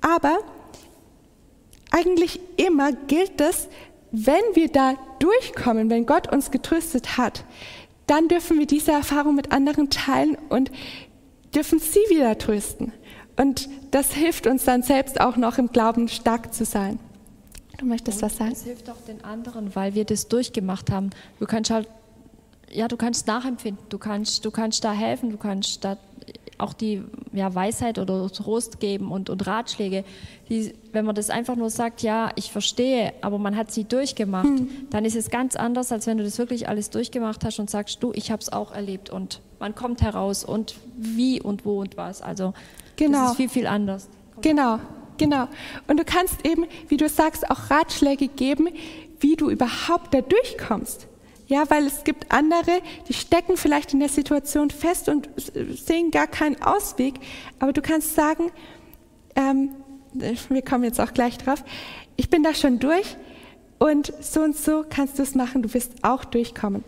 Aber 0.00 0.38
eigentlich 1.90 2.40
immer 2.56 2.92
gilt 2.92 3.40
es, 3.40 3.68
wenn 4.10 4.42
wir 4.54 4.68
da 4.68 4.94
durchkommen, 5.18 5.90
wenn 5.90 6.06
Gott 6.06 6.32
uns 6.32 6.50
getröstet 6.50 7.16
hat, 7.18 7.44
dann 8.06 8.28
dürfen 8.28 8.58
wir 8.58 8.66
diese 8.66 8.92
Erfahrung 8.92 9.34
mit 9.34 9.52
anderen 9.52 9.90
teilen 9.90 10.36
und 10.48 10.70
dürfen 11.54 11.78
sie 11.78 12.00
wieder 12.08 12.38
trösten. 12.38 12.92
Und 13.36 13.68
das 13.90 14.12
hilft 14.12 14.46
uns 14.46 14.64
dann 14.64 14.82
selbst 14.82 15.20
auch 15.20 15.36
noch 15.36 15.58
im 15.58 15.68
Glauben 15.68 16.08
stark 16.08 16.54
zu 16.54 16.64
sein. 16.64 16.98
Du 17.78 17.84
möchtest 17.84 18.22
was 18.22 18.36
sagen? 18.36 18.52
Es 18.52 18.64
hilft 18.64 18.88
auch 18.88 19.00
den 19.06 19.22
anderen, 19.24 19.74
weil 19.74 19.94
wir 19.94 20.04
das 20.04 20.28
durchgemacht 20.28 20.90
haben. 20.90 21.10
Du 21.38 21.46
kannst 21.46 21.70
halt, 21.70 21.88
ja, 22.70 22.88
du 22.88 22.96
kannst 22.96 23.26
nachempfinden, 23.26 23.84
du 23.90 23.98
kannst, 23.98 24.44
du 24.44 24.50
kannst 24.50 24.82
da 24.84 24.92
helfen, 24.92 25.30
du 25.30 25.36
kannst 25.36 25.84
da 25.84 25.98
auch 26.58 26.72
die 26.72 27.02
ja, 27.32 27.54
Weisheit 27.54 27.98
oder 27.98 28.30
Trost 28.30 28.80
geben 28.80 29.10
und, 29.10 29.30
und 29.30 29.46
Ratschläge. 29.46 30.04
Die, 30.48 30.74
wenn 30.92 31.04
man 31.04 31.14
das 31.14 31.30
einfach 31.30 31.56
nur 31.56 31.70
sagt, 31.70 32.02
ja, 32.02 32.30
ich 32.36 32.50
verstehe, 32.52 33.12
aber 33.20 33.38
man 33.38 33.56
hat 33.56 33.70
sie 33.70 33.84
durchgemacht, 33.84 34.48
dann 34.90 35.04
ist 35.04 35.16
es 35.16 35.30
ganz 35.30 35.56
anders, 35.56 35.92
als 35.92 36.06
wenn 36.06 36.18
du 36.18 36.24
das 36.24 36.38
wirklich 36.38 36.68
alles 36.68 36.90
durchgemacht 36.90 37.44
hast 37.44 37.58
und 37.58 37.68
sagst, 37.68 38.02
du, 38.02 38.12
ich 38.14 38.30
habe 38.30 38.40
es 38.40 38.52
auch 38.52 38.72
erlebt 38.72 39.10
und 39.10 39.40
man 39.58 39.74
kommt 39.74 40.02
heraus 40.02 40.44
und 40.44 40.74
wie 40.96 41.40
und 41.40 41.64
wo 41.64 41.80
und 41.80 41.96
was. 41.96 42.22
Also 42.22 42.54
Genau. 42.96 43.18
das 43.22 43.30
ist 43.32 43.36
viel, 43.36 43.48
viel 43.48 43.66
anders. 43.66 44.08
Genau, 44.40 44.80
genau. 45.18 45.48
Und 45.86 45.98
du 45.98 46.04
kannst 46.04 46.44
eben, 46.46 46.66
wie 46.88 46.96
du 46.96 47.08
sagst, 47.08 47.50
auch 47.50 47.70
Ratschläge 47.70 48.28
geben, 48.28 48.68
wie 49.20 49.36
du 49.36 49.50
überhaupt 49.50 50.12
da 50.12 50.20
durchkommst. 50.20 51.06
Ja, 51.48 51.68
weil 51.70 51.86
es 51.86 52.02
gibt 52.02 52.32
andere, 52.32 52.82
die 53.08 53.12
stecken 53.12 53.56
vielleicht 53.56 53.92
in 53.92 54.00
der 54.00 54.08
Situation 54.08 54.70
fest 54.70 55.08
und 55.08 55.28
sehen 55.74 56.10
gar 56.10 56.26
keinen 56.26 56.60
Ausweg. 56.60 57.14
Aber 57.60 57.72
du 57.72 57.82
kannst 57.82 58.14
sagen, 58.14 58.50
ähm, 59.36 59.70
wir 60.48 60.62
kommen 60.62 60.84
jetzt 60.84 61.00
auch 61.00 61.12
gleich 61.12 61.38
drauf, 61.38 61.62
ich 62.16 62.30
bin 62.30 62.42
da 62.42 62.54
schon 62.54 62.78
durch 62.78 63.16
und 63.78 64.12
so 64.20 64.40
und 64.40 64.56
so 64.56 64.84
kannst 64.88 65.18
du 65.18 65.22
es 65.22 65.34
machen, 65.34 65.62
du 65.62 65.72
wirst 65.74 65.92
auch 66.02 66.24
durchkommen. 66.24 66.82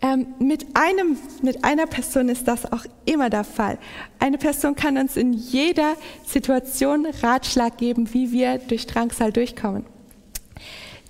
Ähm, 0.00 0.34
mit, 0.38 0.66
einem, 0.74 1.16
mit 1.42 1.64
einer 1.64 1.86
Person 1.86 2.28
ist 2.28 2.46
das 2.46 2.70
auch 2.70 2.84
immer 3.04 3.30
der 3.30 3.44
Fall. 3.44 3.78
Eine 4.18 4.38
Person 4.38 4.74
kann 4.74 4.98
uns 4.98 5.16
in 5.16 5.32
jeder 5.32 5.96
Situation 6.26 7.06
Ratschlag 7.22 7.78
geben, 7.78 8.12
wie 8.12 8.32
wir 8.32 8.58
durch 8.58 8.86
Drangsal 8.86 9.32
durchkommen. 9.32 9.86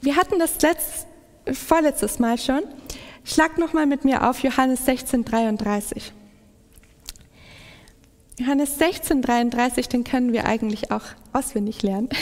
Wir 0.01 0.17
hatten 0.17 0.39
das 0.39 0.61
letzt, 0.63 1.07
vorletztes 1.51 2.19
Mal 2.19 2.39
schon. 2.39 2.63
Schlag 3.25 3.59
nochmal 3.59 3.87
mit 3.87 4.05
mir 4.05 4.29
auf 4.29 4.43
Johannes 4.43 4.85
16, 4.85 5.25
33. 5.25 6.13
Johannes 8.39 8.79
16, 8.79 9.23
33, 9.23 9.89
den 9.89 10.05
können 10.05 10.33
wir 10.33 10.47
eigentlich 10.47 10.91
auch 10.91 11.05
auswendig 11.33 11.83
lernen. 11.83 12.09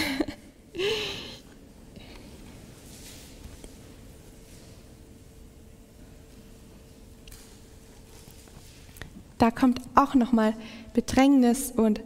Da 9.39 9.51
kommt 9.51 9.81
auch 9.95 10.15
nochmal 10.15 10.53
Bedrängnis 10.93 11.73
und 11.75 12.03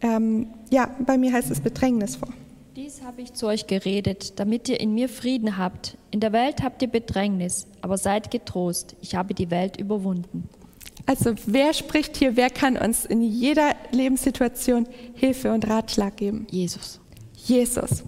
ähm, 0.00 0.46
ja, 0.70 0.88
bei 1.00 1.18
mir 1.18 1.30
heißt 1.30 1.50
es 1.50 1.60
Bedrängnis 1.60 2.16
vor. 2.16 2.32
Dies 2.74 3.02
habe 3.02 3.20
ich 3.20 3.34
zu 3.34 3.48
euch 3.48 3.66
geredet, 3.66 4.40
damit 4.40 4.66
ihr 4.66 4.80
in 4.80 4.94
mir 4.94 5.10
Frieden 5.10 5.58
habt. 5.58 5.98
In 6.10 6.20
der 6.20 6.32
Welt 6.32 6.62
habt 6.62 6.80
ihr 6.80 6.88
Bedrängnis, 6.88 7.66
aber 7.82 7.98
seid 7.98 8.30
getrost, 8.30 8.96
ich 9.02 9.14
habe 9.14 9.34
die 9.34 9.50
Welt 9.50 9.76
überwunden. 9.76 10.48
Also 11.04 11.34
wer 11.44 11.74
spricht 11.74 12.16
hier, 12.16 12.34
wer 12.34 12.48
kann 12.48 12.78
uns 12.78 13.04
in 13.04 13.20
jeder 13.20 13.74
Lebenssituation 13.90 14.88
Hilfe 15.12 15.52
und 15.52 15.68
Ratschlag 15.68 16.16
geben? 16.16 16.46
Jesus. 16.50 16.98
Jesus. 17.34 18.04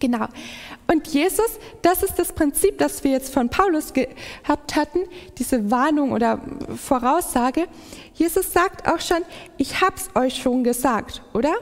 Genau. 0.00 0.26
Und 0.88 1.06
Jesus, 1.06 1.60
das 1.82 2.02
ist 2.02 2.18
das 2.18 2.32
Prinzip, 2.32 2.78
das 2.78 3.04
wir 3.04 3.12
jetzt 3.12 3.32
von 3.32 3.50
Paulus 3.50 3.92
gehabt 3.92 4.74
hatten, 4.74 4.98
diese 5.38 5.70
Warnung 5.70 6.10
oder 6.10 6.40
Voraussage. 6.74 7.68
Jesus 8.14 8.52
sagt 8.52 8.88
auch 8.88 9.00
schon, 9.00 9.22
ich 9.58 9.80
hab's 9.80 10.10
euch 10.16 10.34
schon 10.42 10.64
gesagt, 10.64 11.22
oder? 11.34 11.54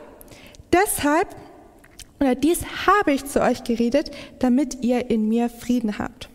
Deshalb, 0.72 1.28
oder 2.20 2.34
dies 2.34 2.64
habe 2.86 3.12
ich 3.12 3.24
zu 3.24 3.42
euch 3.42 3.64
geredet, 3.64 4.10
damit 4.38 4.82
ihr 4.82 5.10
in 5.10 5.28
mir 5.28 5.48
Frieden 5.48 5.98
habt. 5.98 6.28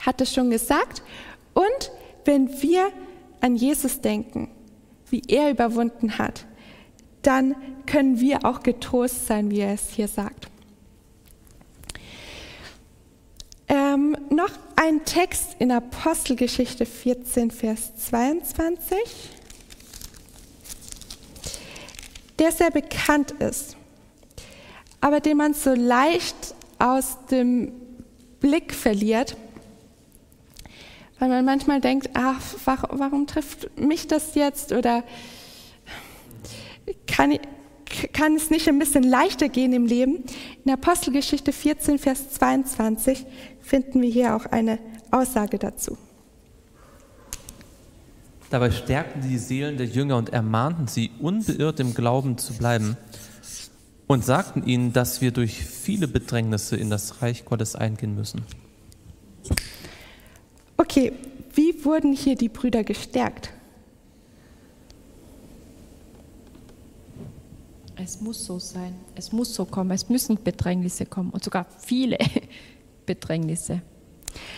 Hat 0.00 0.20
es 0.20 0.32
schon 0.32 0.50
gesagt. 0.50 1.02
Und 1.54 1.90
wenn 2.24 2.62
wir 2.62 2.92
an 3.40 3.56
Jesus 3.56 4.00
denken, 4.00 4.50
wie 5.10 5.22
er 5.28 5.50
überwunden 5.50 6.18
hat, 6.18 6.44
dann 7.22 7.56
können 7.86 8.20
wir 8.20 8.44
auch 8.44 8.62
getrost 8.62 9.26
sein, 9.26 9.50
wie 9.50 9.60
er 9.60 9.74
es 9.74 9.90
hier 9.90 10.08
sagt. 10.08 10.48
Ähm, 13.68 14.16
noch 14.30 14.50
ein 14.76 15.04
Text 15.04 15.56
in 15.58 15.72
Apostelgeschichte 15.72 16.86
14, 16.86 17.50
Vers 17.50 17.96
22, 17.96 18.96
der 22.38 22.52
sehr 22.52 22.70
bekannt 22.70 23.32
ist, 23.32 23.77
aber 25.00 25.20
den 25.20 25.36
man 25.36 25.54
so 25.54 25.74
leicht 25.74 26.54
aus 26.78 27.18
dem 27.30 27.72
Blick 28.40 28.74
verliert, 28.74 29.36
weil 31.18 31.28
man 31.28 31.44
manchmal 31.44 31.80
denkt, 31.80 32.10
ach, 32.14 32.40
warum 32.64 33.26
trifft 33.26 33.78
mich 33.78 34.06
das 34.06 34.34
jetzt 34.34 34.72
oder 34.72 35.02
kann, 37.06 37.38
kann 38.12 38.36
es 38.36 38.50
nicht 38.50 38.68
ein 38.68 38.78
bisschen 38.78 39.02
leichter 39.02 39.48
gehen 39.48 39.72
im 39.72 39.86
Leben? 39.86 40.22
In 40.64 40.72
Apostelgeschichte 40.72 41.52
14, 41.52 41.98
Vers 41.98 42.30
22 42.30 43.26
finden 43.60 44.00
wir 44.00 44.10
hier 44.10 44.36
auch 44.36 44.46
eine 44.46 44.78
Aussage 45.10 45.58
dazu. 45.58 45.98
Dabei 48.50 48.70
stärkten 48.70 49.20
die 49.20 49.36
Seelen 49.36 49.76
der 49.76 49.86
Jünger 49.86 50.16
und 50.16 50.30
ermahnten 50.30 50.86
sie, 50.86 51.10
unbeirrt 51.20 51.80
im 51.80 51.94
Glauben 51.94 52.38
zu 52.38 52.54
bleiben 52.54 52.96
und 54.08 54.24
sagten 54.24 54.66
ihnen, 54.66 54.92
dass 54.92 55.20
wir 55.20 55.30
durch 55.30 55.64
viele 55.64 56.08
Bedrängnisse 56.08 56.76
in 56.76 56.90
das 56.90 57.22
Reich 57.22 57.44
Gottes 57.44 57.76
eingehen 57.76 58.14
müssen. 58.14 58.42
Okay, 60.76 61.12
wie 61.54 61.84
wurden 61.84 62.14
hier 62.14 62.34
die 62.34 62.48
Brüder 62.48 62.82
gestärkt? 62.82 63.52
Es 67.96 68.20
muss 68.20 68.44
so 68.44 68.58
sein, 68.58 68.94
es 69.16 69.32
muss 69.32 69.54
so 69.54 69.66
kommen, 69.66 69.90
es 69.90 70.08
müssen 70.08 70.42
Bedrängnisse 70.42 71.04
kommen 71.04 71.30
und 71.30 71.44
sogar 71.44 71.66
viele 71.78 72.16
Bedrängnisse, 73.06 73.82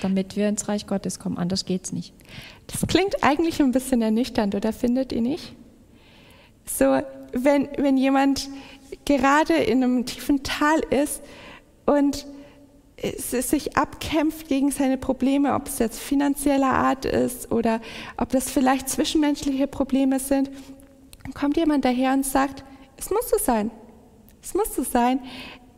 damit 0.02 0.36
wir 0.36 0.48
ins 0.48 0.68
Reich 0.68 0.86
Gottes 0.86 1.18
kommen. 1.18 1.38
Anders 1.38 1.64
geht 1.64 1.86
es 1.86 1.92
nicht. 1.92 2.12
Das 2.68 2.86
klingt 2.86 3.24
eigentlich 3.24 3.60
ein 3.60 3.72
bisschen 3.72 4.02
ernüchternd, 4.02 4.54
oder 4.54 4.72
findet 4.72 5.10
ihr 5.10 5.22
nicht? 5.22 5.54
So, 6.66 7.00
wenn, 7.32 7.68
wenn 7.78 7.96
jemand 7.96 8.48
gerade 9.04 9.54
in 9.54 9.82
einem 9.82 10.06
tiefen 10.06 10.42
Tal 10.42 10.80
ist 10.90 11.22
und 11.86 12.26
sich 13.16 13.76
abkämpft 13.76 14.48
gegen 14.48 14.70
seine 14.70 14.98
Probleme, 14.98 15.54
ob 15.54 15.68
es 15.68 15.78
jetzt 15.78 15.98
finanzieller 15.98 16.72
Art 16.72 17.06
ist 17.06 17.50
oder 17.50 17.80
ob 18.16 18.28
das 18.28 18.50
vielleicht 18.50 18.88
zwischenmenschliche 18.88 19.66
Probleme 19.66 20.20
sind, 20.20 20.50
dann 21.22 21.32
kommt 21.32 21.56
jemand 21.56 21.84
daher 21.84 22.12
und 22.12 22.26
sagt, 22.26 22.64
es 22.96 23.10
muss 23.10 23.30
so 23.30 23.36
sein. 23.42 23.70
Es 24.42 24.54
muss 24.54 24.74
so 24.74 24.82
sein, 24.82 25.20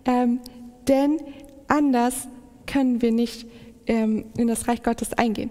ähm, 0.05 0.40
denn 0.88 1.20
anders 1.68 2.29
können 2.66 3.03
wir 3.03 3.12
nicht 3.12 3.46
ähm, 3.87 4.25
in 4.37 4.48
das 4.48 4.66
Reich 4.68 4.83
Gottes 4.83 5.12
eingehen. 5.12 5.51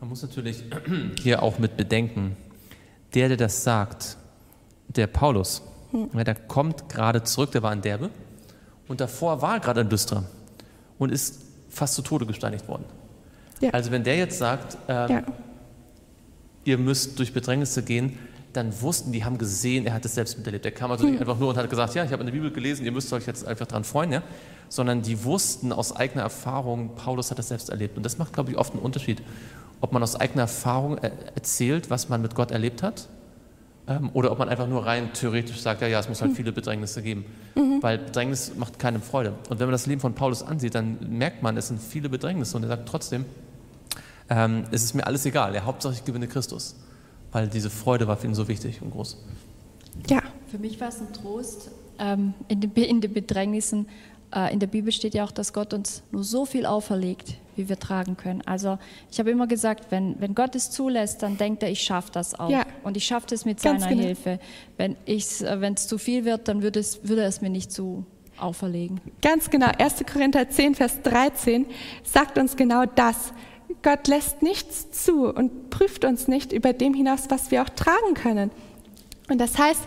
Man 0.00 0.10
muss 0.10 0.22
natürlich 0.22 0.64
hier 1.22 1.42
auch 1.42 1.58
mit 1.58 1.76
bedenken, 1.76 2.36
der, 3.14 3.28
der 3.28 3.36
das 3.36 3.62
sagt, 3.64 4.16
der 4.88 5.06
Paulus, 5.06 5.62
hm. 5.94 6.24
der 6.24 6.34
kommt 6.34 6.88
gerade 6.88 7.22
zurück, 7.22 7.52
der 7.52 7.62
war 7.62 7.72
in 7.72 7.80
Derbe 7.80 8.10
und 8.88 9.00
davor 9.00 9.40
war 9.40 9.54
er 9.54 9.60
gerade 9.60 9.82
in 9.82 9.90
Lystra 9.90 10.24
und 10.98 11.12
ist 11.12 11.42
fast 11.68 11.94
zu 11.94 12.02
Tode 12.02 12.26
gesteinigt 12.26 12.66
worden. 12.68 12.84
Ja. 13.60 13.70
Also 13.70 13.90
wenn 13.90 14.04
der 14.04 14.16
jetzt 14.16 14.38
sagt, 14.38 14.76
ähm, 14.88 15.10
ja. 15.10 15.22
ihr 16.64 16.78
müsst 16.78 17.18
durch 17.18 17.32
Bedrängnisse 17.32 17.82
gehen, 17.82 18.18
dann 18.52 18.80
wussten, 18.80 19.10
die 19.12 19.24
haben 19.24 19.38
gesehen, 19.38 19.86
er 19.86 19.94
hat 19.94 20.04
es 20.04 20.14
selbst 20.14 20.36
miterlebt. 20.36 20.64
Er 20.64 20.72
kam 20.72 20.90
also 20.90 21.04
nicht 21.04 21.14
hm. 21.14 21.20
einfach 21.20 21.38
nur 21.38 21.50
und 21.50 21.56
hat 21.56 21.68
gesagt, 21.70 21.94
ja, 21.94 22.04
ich 22.04 22.12
habe 22.12 22.20
in 22.22 22.26
der 22.26 22.32
Bibel 22.32 22.50
gelesen, 22.50 22.84
ihr 22.84 22.92
müsst 22.92 23.12
euch 23.12 23.26
jetzt 23.26 23.46
einfach 23.46 23.66
dran 23.66 23.84
freuen, 23.84 24.12
ja? 24.12 24.22
sondern 24.68 25.02
die 25.02 25.24
wussten 25.24 25.72
aus 25.72 25.94
eigener 25.94 26.22
Erfahrung, 26.22 26.94
Paulus 26.94 27.30
hat 27.30 27.38
es 27.38 27.48
selbst 27.48 27.70
erlebt. 27.70 27.96
Und 27.96 28.04
das 28.04 28.18
macht, 28.18 28.32
glaube 28.32 28.50
ich, 28.50 28.58
oft 28.58 28.72
einen 28.72 28.82
Unterschied, 28.82 29.22
ob 29.80 29.92
man 29.92 30.02
aus 30.02 30.16
eigener 30.16 30.42
Erfahrung 30.42 30.98
erzählt, 30.98 31.90
was 31.90 32.08
man 32.08 32.22
mit 32.22 32.34
Gott 32.34 32.50
erlebt 32.50 32.82
hat, 32.82 33.08
ähm, 33.86 34.10
oder 34.12 34.32
ob 34.32 34.38
man 34.38 34.48
einfach 34.48 34.66
nur 34.66 34.86
rein 34.86 35.12
theoretisch 35.12 35.60
sagt, 35.60 35.82
ja, 35.82 35.88
ja, 35.88 36.00
es 36.00 36.08
muss 36.08 36.20
halt 36.20 36.30
hm. 36.30 36.36
viele 36.36 36.52
Bedrängnisse 36.52 37.02
geben. 37.02 37.24
Mhm. 37.54 37.82
Weil 37.82 37.98
Bedrängnis 37.98 38.54
macht 38.56 38.78
keinem 38.78 39.02
Freude. 39.02 39.34
Und 39.50 39.60
wenn 39.60 39.66
man 39.66 39.72
das 39.72 39.86
Leben 39.86 40.00
von 40.00 40.14
Paulus 40.14 40.42
ansieht, 40.42 40.74
dann 40.74 40.98
merkt 41.08 41.42
man, 41.42 41.56
es 41.56 41.68
sind 41.68 41.80
viele 41.80 42.08
Bedrängnisse. 42.08 42.56
Und 42.56 42.62
er 42.62 42.70
sagt 42.70 42.88
trotzdem, 42.88 43.24
ähm, 44.30 44.64
es 44.70 44.84
ist 44.84 44.94
mir 44.94 45.06
alles 45.06 45.26
egal, 45.26 45.54
ja, 45.54 45.64
Hauptsache 45.64 45.94
ich 45.94 46.04
gewinne 46.04 46.28
Christus 46.28 46.76
weil 47.34 47.48
diese 47.48 47.68
Freude 47.68 48.06
war 48.06 48.16
für 48.16 48.28
ihn 48.28 48.34
so 48.34 48.46
wichtig 48.46 48.80
und 48.80 48.92
groß. 48.92 49.18
Ja. 50.08 50.22
Für 50.46 50.58
mich 50.58 50.80
war 50.80 50.88
es 50.88 51.00
ein 51.00 51.12
Trost 51.12 51.72
ähm, 51.98 52.32
in, 52.46 52.60
den, 52.60 52.70
in, 52.72 53.00
den, 53.00 53.12
Bedrängnissen. 53.12 53.88
Äh, 54.34 54.52
in 54.52 54.58
der 54.58 54.66
Bibel 54.66 54.92
steht 54.92 55.14
ja 55.14 55.24
auch, 55.24 55.30
dass 55.30 55.52
Gott 55.52 55.72
uns 55.72 56.02
nur 56.10 56.24
so 56.24 56.44
viel 56.44 56.66
auferlegt, 56.66 57.34
wie 57.56 57.68
wir 57.68 57.78
tragen 57.78 58.16
können. 58.16 58.42
Also 58.46 58.78
ich 59.10 59.18
habe 59.18 59.30
immer 59.30 59.46
gesagt, 59.46 59.90
wenn, 59.90 60.20
wenn 60.20 60.34
Gott 60.34 60.54
es 60.56 60.70
zulässt, 60.70 61.22
dann 61.22 61.36
denkt 61.36 61.62
er, 61.62 61.70
ich 61.70 61.82
schaffe 61.82 62.10
das 62.12 62.38
auch. 62.38 62.50
Ja. 62.50 62.66
Und 62.82 62.96
ich 62.96 63.04
schaffe 63.04 63.34
es 63.34 63.44
mit 63.44 63.60
seiner 63.60 63.86
genau. 63.88 64.02
Hilfe. 64.02 64.40
Wenn 64.76 64.96
äh, 65.06 65.16
es 65.16 65.86
zu 65.86 65.98
viel 65.98 66.24
wird, 66.24 66.48
dann 66.48 66.62
würde, 66.62 66.80
es, 66.80 67.06
würde 67.06 67.22
er 67.22 67.28
es 67.28 67.40
mir 67.40 67.50
nicht 67.50 67.70
zu 67.70 68.04
auferlegen. 68.38 69.00
Ganz 69.22 69.50
genau. 69.50 69.68
1. 69.78 70.02
Korinther 70.10 70.48
10, 70.48 70.74
Vers 70.74 71.02
13 71.02 71.66
sagt 72.02 72.36
uns 72.36 72.56
genau 72.56 72.84
das. 72.86 73.32
Gott 73.82 74.08
lässt 74.08 74.42
nichts 74.42 74.90
zu 74.90 75.28
und 75.28 75.70
prüft 75.70 76.04
uns 76.04 76.26
nicht 76.26 76.52
über 76.52 76.72
dem 76.72 76.94
hinaus, 76.94 77.26
was 77.28 77.50
wir 77.50 77.62
auch 77.62 77.68
tragen 77.68 78.14
können. 78.14 78.50
Und 79.28 79.40
das 79.40 79.58
heißt, 79.58 79.82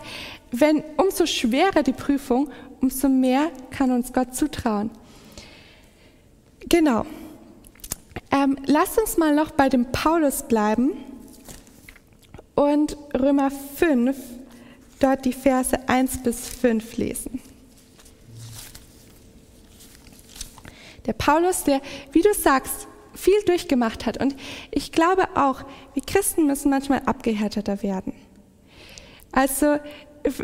wenn 0.50 0.82
umso 0.96 1.26
schwerer 1.26 1.82
die 1.82 1.92
Prüfung, 1.92 2.48
umso 2.80 3.08
mehr 3.08 3.50
kann 3.70 3.90
uns 3.90 4.12
Gott 4.12 4.34
zutrauen. 4.34 4.90
Genau. 6.68 7.06
Ähm, 8.30 8.58
lasst 8.66 8.98
uns 8.98 9.16
mal 9.16 9.34
noch 9.34 9.52
bei 9.52 9.68
dem 9.68 9.90
Paulus 9.92 10.42
bleiben 10.42 10.92
und 12.54 12.96
Römer 13.14 13.50
5, 13.50 14.16
dort 15.00 15.24
die 15.24 15.32
Verse 15.32 15.88
1 15.88 16.22
bis 16.22 16.48
5 16.48 16.96
lesen. 16.96 17.40
Der 21.06 21.14
Paulus, 21.14 21.64
der, 21.64 21.80
wie 22.12 22.20
du 22.20 22.34
sagst, 22.34 22.86
viel 23.14 23.42
durchgemacht 23.46 24.06
hat. 24.06 24.20
Und 24.20 24.36
ich 24.70 24.92
glaube 24.92 25.26
auch, 25.34 25.64
wir 25.94 26.02
Christen 26.06 26.46
müssen 26.46 26.70
manchmal 26.70 27.02
abgehärteter 27.06 27.82
werden. 27.82 28.12
Also, 29.32 29.78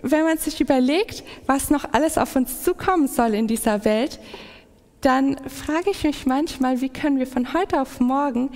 wenn 0.02 0.24
man 0.24 0.38
sich 0.38 0.60
überlegt, 0.60 1.24
was 1.46 1.70
noch 1.70 1.92
alles 1.92 2.18
auf 2.18 2.36
uns 2.36 2.62
zukommen 2.62 3.08
soll 3.08 3.34
in 3.34 3.46
dieser 3.46 3.84
Welt, 3.84 4.18
dann 5.00 5.36
frage 5.48 5.90
ich 5.90 6.04
mich 6.04 6.26
manchmal, 6.26 6.80
wie 6.80 6.88
können 6.88 7.18
wir 7.18 7.26
von 7.26 7.52
heute 7.52 7.80
auf 7.80 8.00
morgen 8.00 8.50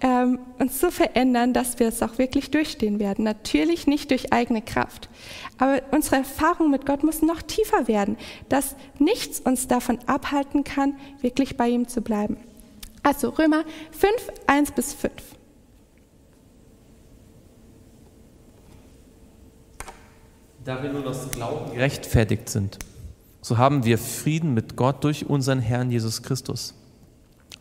ähm, 0.00 0.40
uns 0.58 0.80
so 0.80 0.90
verändern, 0.90 1.52
dass 1.52 1.78
wir 1.78 1.86
es 1.88 2.02
auch 2.02 2.18
wirklich 2.18 2.50
durchstehen 2.50 2.98
werden. 2.98 3.24
Natürlich 3.24 3.86
nicht 3.86 4.10
durch 4.10 4.32
eigene 4.32 4.62
Kraft, 4.62 5.08
aber 5.58 5.80
unsere 5.92 6.16
Erfahrung 6.16 6.70
mit 6.70 6.86
Gott 6.86 7.04
muss 7.04 7.22
noch 7.22 7.42
tiefer 7.42 7.88
werden, 7.88 8.16
dass 8.48 8.74
nichts 8.98 9.40
uns 9.40 9.68
davon 9.68 9.98
abhalten 10.06 10.64
kann, 10.64 10.96
wirklich 11.20 11.56
bei 11.56 11.68
ihm 11.68 11.86
zu 11.88 12.00
bleiben. 12.00 12.36
Also 13.02 13.30
Römer 13.30 13.64
5, 13.92 14.12
1 14.46 14.72
bis 14.72 14.94
5. 14.94 15.12
Da 20.64 20.80
wir 20.80 20.92
nur 20.92 21.02
das 21.02 21.28
Glauben 21.32 21.72
gerechtfertigt 21.72 22.48
sind, 22.48 22.78
so 23.40 23.58
haben 23.58 23.84
wir 23.84 23.98
Frieden 23.98 24.54
mit 24.54 24.76
Gott 24.76 25.02
durch 25.02 25.26
unseren 25.26 25.58
Herrn 25.58 25.90
Jesus 25.90 26.22
Christus, 26.22 26.74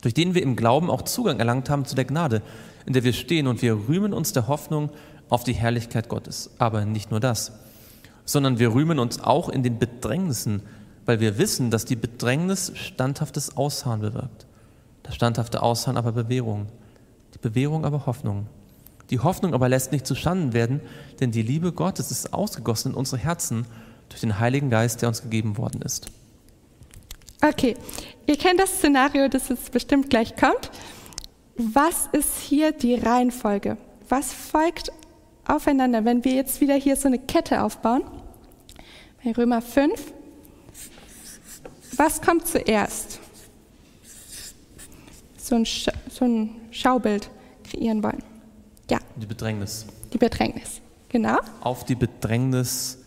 durch 0.02 0.14
den 0.14 0.36
wir 0.36 0.44
im 0.44 0.56
Glauben 0.56 0.92
auch 0.92 1.02
Zugang 1.02 1.40
erlangt 1.40 1.72
haben 1.72 1.86
zu 1.86 1.96
der 1.96 2.06
Gnade, 2.06 2.44
in 2.86 2.94
der 2.94 3.04
wir 3.04 3.14
stehen 3.14 3.48
und 3.48 3.64
wir 3.64 3.88
rühmen 3.88 4.14
uns 4.14 4.34
der 4.34 4.48
Hoffnung 4.48 4.92
auf 5.30 5.44
die 5.44 5.54
Herrlichkeit 5.54 6.10
Gottes. 6.10 6.52
Aber 6.60 6.86
nicht 6.86 7.10
nur 7.10 7.20
das, 7.20 7.54
sondern 8.26 8.60
wir 8.60 8.72
rühmen 8.72 9.00
uns 9.00 9.20
auch 9.20 9.50
in 9.50 9.64
den 9.64 9.80
Bedrängnissen, 9.80 10.62
weil 11.08 11.20
wir 11.20 11.40
wissen, 11.40 11.72
dass 11.72 11.86
die 11.86 11.96
Bedrängnis 11.96 12.72
standhaftes 12.76 13.58
Ausharren 13.58 14.02
bewirkt. 14.02 14.46
Das 15.02 15.16
standhafte 15.16 15.64
Ausharren 15.64 15.98
aber 15.98 16.12
Bewährung, 16.12 16.68
die 17.34 17.40
Bewährung 17.40 17.84
aber 17.84 18.06
Hoffnung. 18.06 18.46
Die 19.12 19.20
Hoffnung 19.20 19.54
aber 19.54 19.68
lässt 19.68 19.92
nicht 19.92 20.08
zustande 20.08 20.54
werden, 20.54 20.80
denn 21.20 21.32
die 21.32 21.42
Liebe 21.42 21.74
Gottes 21.74 22.12
ist 22.12 22.34
ausgegossen 22.34 22.94
in 22.94 22.98
unsere 22.98 23.22
Herzen 23.22 23.66
durch 24.08 24.22
den 24.22 24.40
Heiligen 24.40 24.70
Geist, 24.70 25.02
der 25.02 25.10
uns 25.10 25.22
gegeben 25.22 25.58
worden 25.58 25.82
ist. 25.82 26.08
Okay, 27.44 27.76
ihr 28.26 28.38
kennt 28.38 28.60
das 28.60 28.78
Szenario, 28.78 29.28
das 29.28 29.50
jetzt 29.50 29.72
bestimmt 29.72 30.10
gleich 30.10 30.36
kommt. 30.38 30.72
Was 31.58 32.08
ist 32.14 32.40
hier 32.40 32.72
die 32.72 32.96
Reihenfolge? 32.96 33.78
Was 34.08 34.32
folgt 34.32 34.92
aufeinander, 35.46 36.06
wenn 36.06 36.24
wir 36.24 36.34
jetzt 36.34 36.62
wieder 36.62 36.76
hier 36.76 36.96
so 36.96 37.08
eine 37.08 37.20
Kette 37.20 37.64
aufbauen? 37.64 38.04
Bei 39.24 39.32
Römer 39.34 39.62
5. 39.62 40.14
Was 41.98 42.22
kommt 42.22 42.48
zuerst? 42.48 43.20
So 45.38 45.56
ein, 45.56 45.66
Sch 45.66 45.90
so 46.10 46.26
ein 46.26 46.56
Schaubild 46.72 47.30
kreieren 47.70 48.02
wollen. 48.04 48.31
Ja, 48.92 49.00
Die 49.16 49.26
Bedrängnis. 49.26 49.86
die 50.12 50.18
Bedrängnis. 50.18 50.82
Genau. 51.08 51.38
Auf 51.62 51.86
die 51.86 51.96
Bedrängnis, 51.96 52.98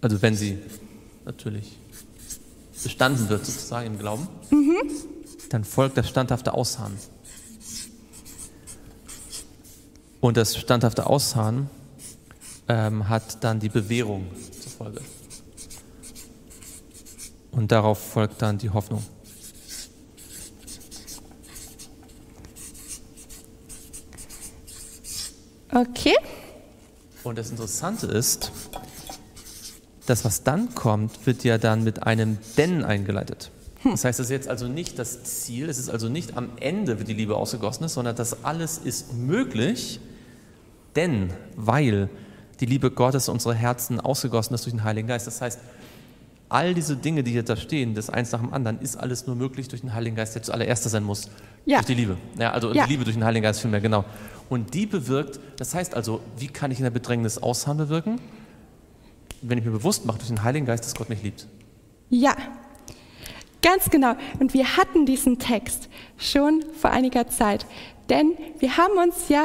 also 0.00 0.22
wenn 0.22 0.36
sie 0.36 0.58
natürlich 1.24 1.76
bestanden 2.80 3.28
wird, 3.28 3.44
sozusagen 3.44 3.88
im 3.88 3.98
Glauben, 3.98 4.28
dann 5.48 5.64
folgt 5.64 5.96
das 5.96 6.08
standhafte 6.08 6.54
Ausharren. 6.54 6.96
Und 10.20 10.36
das 10.36 10.56
standhafte 10.56 11.06
Ausharren 11.06 11.68
ähm, 12.68 13.08
hat 13.08 13.42
dann 13.42 13.58
die 13.58 13.70
Bewährung 13.70 14.26
zur 14.60 14.70
Folge. 14.70 15.00
Und 17.50 17.72
darauf 17.72 17.98
folgt 17.98 18.40
dann 18.40 18.56
die 18.58 18.70
Hoffnung. 18.70 19.02
Okay. 25.72 26.14
Und 27.22 27.38
das 27.38 27.50
Interessante 27.50 28.06
ist, 28.06 28.50
das, 30.06 30.24
was 30.24 30.42
dann 30.42 30.74
kommt, 30.74 31.26
wird 31.26 31.44
ja 31.44 31.58
dann 31.58 31.84
mit 31.84 32.02
einem 32.02 32.38
Denn 32.56 32.84
eingeleitet. 32.84 33.50
Das 33.84 34.04
heißt, 34.04 34.20
es 34.20 34.26
ist 34.26 34.30
jetzt 34.30 34.48
also 34.48 34.68
nicht 34.68 34.98
das 34.98 35.22
Ziel, 35.22 35.68
es 35.68 35.78
ist 35.78 35.88
also 35.88 36.08
nicht 36.08 36.36
am 36.36 36.50
Ende 36.60 36.98
wird 36.98 37.08
die 37.08 37.14
Liebe 37.14 37.36
ausgegossen 37.36 37.84
ist, 37.84 37.94
sondern 37.94 38.14
das 38.16 38.44
alles 38.44 38.78
ist 38.78 39.14
möglich, 39.14 40.00
denn, 40.96 41.32
weil 41.56 42.10
die 42.60 42.66
Liebe 42.66 42.90
Gottes 42.90 43.28
in 43.28 43.34
unsere 43.34 43.54
Herzen 43.54 44.00
ausgegossen 44.00 44.54
ist 44.54 44.66
durch 44.66 44.74
den 44.74 44.84
Heiligen 44.84 45.08
Geist. 45.08 45.26
Das 45.26 45.40
heißt, 45.40 45.60
all 46.50 46.74
diese 46.74 46.96
Dinge, 46.96 47.22
die 47.22 47.30
hier 47.30 47.42
da 47.42 47.56
stehen, 47.56 47.94
das 47.94 48.10
eins 48.10 48.32
nach 48.32 48.40
dem 48.40 48.52
anderen, 48.52 48.80
ist 48.80 48.96
alles 48.96 49.26
nur 49.26 49.36
möglich 49.36 49.68
durch 49.68 49.80
den 49.80 49.94
Heiligen 49.94 50.16
Geist, 50.16 50.34
der 50.34 50.42
zuallererst 50.42 50.82
sein 50.82 51.04
muss. 51.04 51.30
Ja. 51.66 51.78
Durch 51.78 51.86
die 51.86 51.94
Liebe. 51.94 52.16
Ja, 52.38 52.50
also 52.52 52.72
Ja. 52.72 52.84
die 52.84 52.90
Liebe 52.92 53.04
durch 53.04 53.16
den 53.16 53.24
Heiligen 53.24 53.42
Geist 53.42 53.60
vielmehr, 53.60 53.80
genau. 53.80 54.04
Und 54.48 54.74
die 54.74 54.86
bewirkt, 54.86 55.38
das 55.58 55.74
heißt 55.74 55.94
also, 55.94 56.20
wie 56.36 56.48
kann 56.48 56.70
ich 56.70 56.78
in 56.78 56.84
der 56.84 56.90
Bedrängnis 56.90 57.38
Ausharren 57.38 57.78
bewirken? 57.78 58.20
Wenn 59.42 59.58
ich 59.58 59.64
mir 59.64 59.70
bewusst 59.70 60.04
mache 60.06 60.18
durch 60.18 60.28
den 60.28 60.42
Heiligen 60.42 60.66
Geist, 60.66 60.84
dass 60.84 60.94
Gott 60.94 61.08
mich 61.08 61.22
liebt. 61.22 61.46
Ja, 62.08 62.34
ganz 63.62 63.88
genau. 63.90 64.14
Und 64.40 64.52
wir 64.54 64.76
hatten 64.76 65.06
diesen 65.06 65.38
Text 65.38 65.88
schon 66.18 66.64
vor 66.74 66.90
einiger 66.90 67.28
Zeit, 67.28 67.66
denn 68.08 68.32
wir 68.58 68.76
haben 68.76 68.94
uns 68.98 69.28
ja 69.28 69.44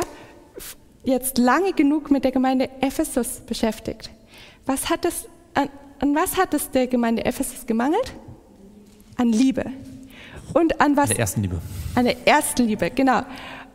jetzt 1.04 1.38
lange 1.38 1.74
genug 1.74 2.10
mit 2.10 2.24
der 2.24 2.32
Gemeinde 2.32 2.70
Ephesus 2.82 3.42
beschäftigt. 3.46 4.10
Was 4.66 4.90
hat 4.90 5.06
es, 5.06 5.28
an, 5.54 5.70
an 6.00 6.16
was 6.16 6.36
hat 6.38 6.54
es 6.56 6.72
der 6.72 6.88
Gemeinde 6.88 7.24
Ephesus 7.26 7.68
gemangelt? 7.68 8.14
An 9.18 9.28
Liebe. 9.32 9.66
Und 10.54 10.82
an 10.82 10.98
was? 10.98 11.06
In 11.12 11.16
der 11.18 11.20
ersten 11.20 11.42
Liebe. 11.44 11.62
An 11.96 12.06
der 12.06 12.28
ersten 12.28 12.68
Liebe, 12.68 12.92
genau. 12.92 13.22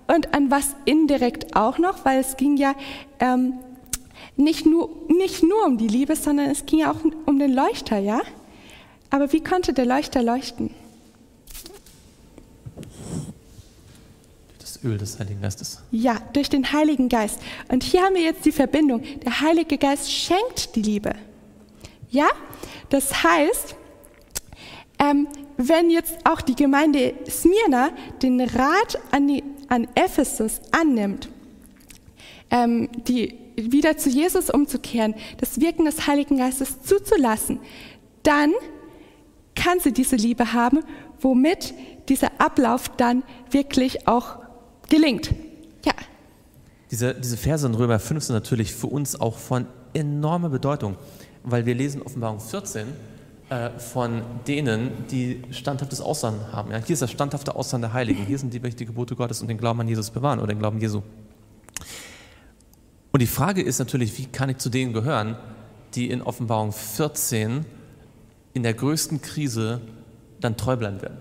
Und 0.06 0.34
an 0.34 0.50
was 0.50 0.74
indirekt 0.84 1.56
auch 1.56 1.78
noch, 1.78 2.04
weil 2.04 2.20
es 2.20 2.36
ging 2.36 2.56
ja 2.56 2.74
ähm, 3.18 3.54
nicht, 4.36 4.66
nur, 4.66 4.90
nicht 5.08 5.42
nur 5.42 5.64
um 5.66 5.78
die 5.78 5.88
Liebe, 5.88 6.16
sondern 6.16 6.50
es 6.50 6.66
ging 6.66 6.80
ja 6.80 6.92
auch 6.92 6.98
um 7.26 7.38
den 7.38 7.52
Leuchter, 7.52 7.98
ja? 7.98 8.20
Aber 9.10 9.32
wie 9.32 9.42
konnte 9.42 9.72
der 9.72 9.86
Leuchter 9.86 10.22
leuchten? 10.22 10.70
Das 14.58 14.82
Öl 14.84 14.98
des 14.98 15.18
Heiligen 15.18 15.40
Geistes. 15.40 15.82
Ja, 15.90 16.18
durch 16.32 16.48
den 16.48 16.72
Heiligen 16.72 17.08
Geist. 17.08 17.40
Und 17.68 17.82
hier 17.82 18.02
haben 18.02 18.14
wir 18.14 18.22
jetzt 18.22 18.44
die 18.44 18.52
Verbindung. 18.52 19.02
Der 19.24 19.40
Heilige 19.40 19.78
Geist 19.78 20.10
schenkt 20.10 20.76
die 20.76 20.82
Liebe. 20.82 21.14
Ja, 22.10 22.28
das 22.88 23.22
heißt, 23.22 23.74
ähm, 24.98 25.28
wenn 25.68 25.90
jetzt 25.90 26.16
auch 26.24 26.40
die 26.40 26.54
Gemeinde 26.54 27.14
Smyrna 27.28 27.90
den 28.22 28.40
Rat 28.40 28.98
an, 29.10 29.28
die, 29.28 29.44
an 29.68 29.86
Ephesus 29.94 30.60
annimmt, 30.70 31.28
ähm, 32.50 32.88
die 33.06 33.36
wieder 33.56 33.98
zu 33.98 34.08
Jesus 34.08 34.48
umzukehren, 34.48 35.14
das 35.38 35.60
Wirken 35.60 35.84
des 35.84 36.06
Heiligen 36.06 36.38
Geistes 36.38 36.82
zuzulassen, 36.82 37.60
dann 38.22 38.52
kann 39.54 39.80
sie 39.80 39.92
diese 39.92 40.16
Liebe 40.16 40.54
haben, 40.54 40.80
womit 41.20 41.74
dieser 42.08 42.40
Ablauf 42.40 42.88
dann 42.96 43.22
wirklich 43.50 44.08
auch 44.08 44.38
gelingt. 44.88 45.34
Ja, 45.84 45.92
Diese, 46.90 47.14
diese 47.14 47.36
Verse 47.36 47.66
in 47.66 47.74
Römer 47.74 47.98
5 47.98 48.24
sind 48.24 48.34
natürlich 48.34 48.72
für 48.72 48.86
uns 48.86 49.20
auch 49.20 49.36
von 49.36 49.66
enormer 49.92 50.48
Bedeutung, 50.48 50.96
weil 51.44 51.66
wir 51.66 51.74
lesen 51.74 52.00
Offenbarung 52.00 52.40
14 52.40 52.86
äh, 53.50 53.70
von 53.80 54.22
denen, 54.46 54.92
die 55.10 55.42
standhaftes 55.50 56.00
Aussagen 56.00 56.52
haben. 56.52 56.70
Ja, 56.70 56.78
hier 56.78 56.94
ist 56.94 57.02
das 57.02 57.10
standhafte 57.10 57.56
Aussagen 57.56 57.82
der 57.82 57.92
Heiligen. 57.92 58.24
Hier 58.24 58.38
sind 58.38 58.54
die, 58.54 58.62
welche 58.62 58.76
die 58.76 58.86
Gebote 58.86 59.16
Gottes 59.16 59.40
und 59.40 59.48
den 59.48 59.58
Glauben 59.58 59.80
an 59.80 59.88
Jesus 59.88 60.10
bewahren 60.10 60.38
oder 60.38 60.54
den 60.54 60.60
Glauben 60.60 60.80
Jesu. 60.80 61.02
Und 63.10 63.20
die 63.20 63.26
Frage 63.26 63.60
ist 63.60 63.80
natürlich, 63.80 64.16
wie 64.18 64.26
kann 64.26 64.50
ich 64.50 64.58
zu 64.58 64.68
denen 64.68 64.92
gehören, 64.92 65.36
die 65.94 66.10
in 66.10 66.22
Offenbarung 66.22 66.70
14 66.70 67.64
in 68.52 68.62
der 68.62 68.74
größten 68.74 69.20
Krise 69.20 69.80
dann 70.40 70.56
treu 70.56 70.76
bleiben 70.76 71.02
werden? 71.02 71.18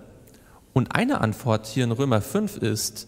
Und 0.73 0.95
eine 0.95 1.21
Antwort 1.21 1.65
hier 1.65 1.83
in 1.83 1.91
Römer 1.91 2.21
5 2.21 2.57
ist, 2.57 3.07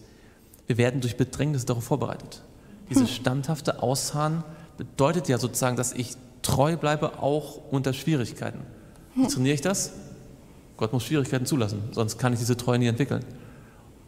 wir 0.66 0.78
werden 0.78 1.00
durch 1.00 1.16
Bedrängnis 1.16 1.66
darauf 1.66 1.84
vorbereitet. 1.84 2.42
Dieses 2.90 3.12
standhafte 3.12 3.84
Ausharren 3.84 4.44
bedeutet 4.78 5.28
ja 5.28 5.38
sozusagen, 5.38 5.78
dass 5.78 5.94
ich 5.94 6.16
treu 6.42 6.76
bleibe, 6.76 7.20
auch 7.20 7.60
unter 7.70 7.94
Schwierigkeiten. 7.94 8.62
Wie 9.16 9.28
trainiere 9.28 9.56
ich 9.56 9.62
das? 9.62 9.94
Gott 10.78 10.94
muss 10.94 11.04
Schwierigkeiten 11.04 11.46
zulassen, 11.46 11.82
sonst 11.92 12.18
kann 12.18 12.34
ich 12.34 12.40
diese 12.40 12.58
Treue 12.58 12.80
nie 12.80 12.88
entwickeln. 12.88 13.24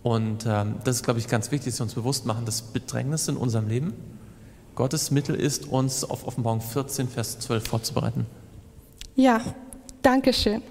Und 0.02 0.46
ähm, 0.46 0.76
das 0.84 0.98
ist, 0.98 1.04
glaube 1.04 1.20
ich, 1.20 1.28
ganz 1.28 1.52
wichtig, 1.52 1.72
dass 1.72 1.80
wir 1.80 1.84
uns 1.84 1.94
bewusst 1.94 2.26
machen, 2.26 2.46
dass 2.46 2.62
Bedrängnis 2.62 3.28
in 3.28 3.38
unserem 3.38 3.68
Leben 3.68 3.94
Gottes 4.76 5.12
Mittel 5.12 5.36
ist, 5.36 5.70
uns 5.70 6.04
auf 6.04 6.28
Offenbarung 6.28 6.62
14, 6.62 7.08
Vers 7.08 7.40
12 7.40 7.68
vorzubereiten. 7.68 8.26
Ja, 9.16 9.42
danke 10.02 10.34
schön. 10.34 10.62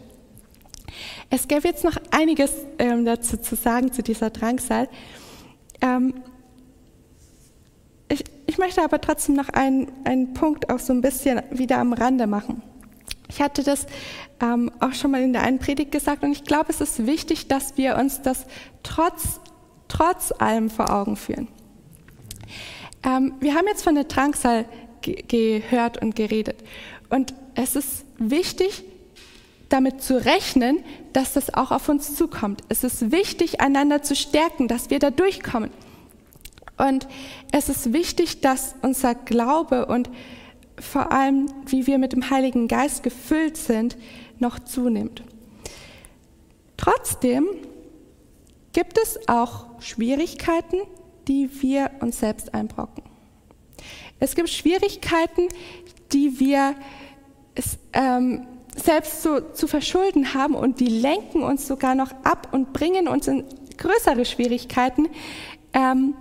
Es 1.31 1.49
gäbe 1.49 1.69
jetzt 1.69 1.85
noch 1.85 1.97
einiges 2.11 2.53
ähm, 2.79 3.05
dazu 3.05 3.37
zu 3.37 3.55
sagen 3.57 3.93
zu 3.93 4.03
dieser 4.03 4.31
Drangsal. 4.31 4.89
Ähm, 5.81 6.15
ich, 8.09 8.25
ich 8.47 8.59
möchte 8.59 8.83
aber 8.83 9.01
trotzdem 9.01 9.37
noch 9.37 9.49
einen, 9.49 9.91
einen 10.05 10.35
Punkt 10.35 10.69
auch 10.69 10.79
so 10.79 10.93
ein 10.93 11.01
bisschen 11.01 11.41
wieder 11.51 11.79
am 11.79 11.93
Rande 11.93 12.27
machen. 12.27 12.63
Ich 13.33 13.41
hatte 13.41 13.63
das 13.63 13.87
ähm, 14.43 14.71
auch 14.81 14.93
schon 14.93 15.11
mal 15.11 15.23
in 15.23 15.33
der 15.33 15.43
einen 15.43 15.59
Predigt 15.59 15.91
gesagt 15.91 16.23
und 16.23 16.33
ich 16.33 16.45
glaube, 16.45 16.67
es 16.69 16.83
ist 16.83 17.07
wichtig, 17.07 17.49
dass 17.49 17.79
wir 17.79 17.97
uns 17.97 18.21
das 18.21 18.45
trotz, 18.83 19.41
trotz 19.89 20.33
allem 20.33 20.69
vor 20.69 20.93
Augen 20.93 21.17
führen. 21.17 21.49
Ähm, 23.03 23.35
wir 23.41 23.55
haben 23.55 23.67
jetzt 23.69 23.85
von 23.85 23.95
der 23.95 24.05
Drangsal 24.05 24.67
ge 25.01 25.25
gehört 25.27 26.03
und 26.03 26.15
geredet. 26.15 26.63
Und 27.09 27.33
es 27.55 27.75
ist 27.75 28.05
wichtig, 28.19 28.85
damit 29.71 30.03
zu 30.03 30.23
rechnen, 30.23 30.85
dass 31.15 31.33
das 31.33 31.55
auch 31.55 31.71
auf 31.71 31.89
uns 31.89 32.15
zukommt. 32.15 32.63
Es 32.69 32.85
ist 32.85 33.13
wichtig, 33.13 33.63
einander 33.63 34.03
zu 34.03 34.15
stärken, 34.15 34.69
dass 34.69 34.91
wir 34.91 34.99
da 34.99 35.11
durchkommen. 35.11 35.71
Und 36.77 37.09
es 37.51 37.71
ist 37.71 37.95
wichtig, 37.95 38.43
dass 38.43 38.75
unser 38.83 39.15
Glaube 39.15 39.87
und 39.87 40.11
vor 40.83 41.13
allem, 41.13 41.47
wie 41.67 41.87
wir 41.87 41.99
mit 41.99 42.13
dem 42.13 42.31
Heiligen 42.31 42.69
Geist 42.69 43.03
gefüllt 43.03 43.57
sind, 43.57 43.97
noch 44.39 44.59
zunimmt. 44.59 45.23
Trotzdem 46.77 47.47
gibt 48.73 48.99
es 48.99 49.29
auch 49.29 49.67
Schwierigkeiten, 49.81 50.79
die 51.29 51.49
wir 51.63 51.91
uns 52.01 52.19
selbst 52.19 52.53
einbrocken. 52.53 53.05
Es 54.19 54.35
gibt 54.35 54.49
Schwierigkeiten, 54.49 55.49
die 56.13 56.41
wir 56.41 56.75
ähm, 57.93 58.47
selbst 58.75 59.23
so 59.23 59.41
zu 59.41 59.67
verschulden 59.67 60.35
haben 60.35 60.55
und 60.55 60.81
die 60.81 60.87
lenken 60.87 61.43
uns 61.43 61.67
sogar 61.67 61.95
noch 61.95 62.11
ab 62.25 62.49
und 62.53 62.73
bringen 62.73 63.09
uns 63.09 63.29
in 63.29 63.45
größere 63.77 64.25
Schwierigkeiten, 64.25 65.09
ähm, 65.73 66.15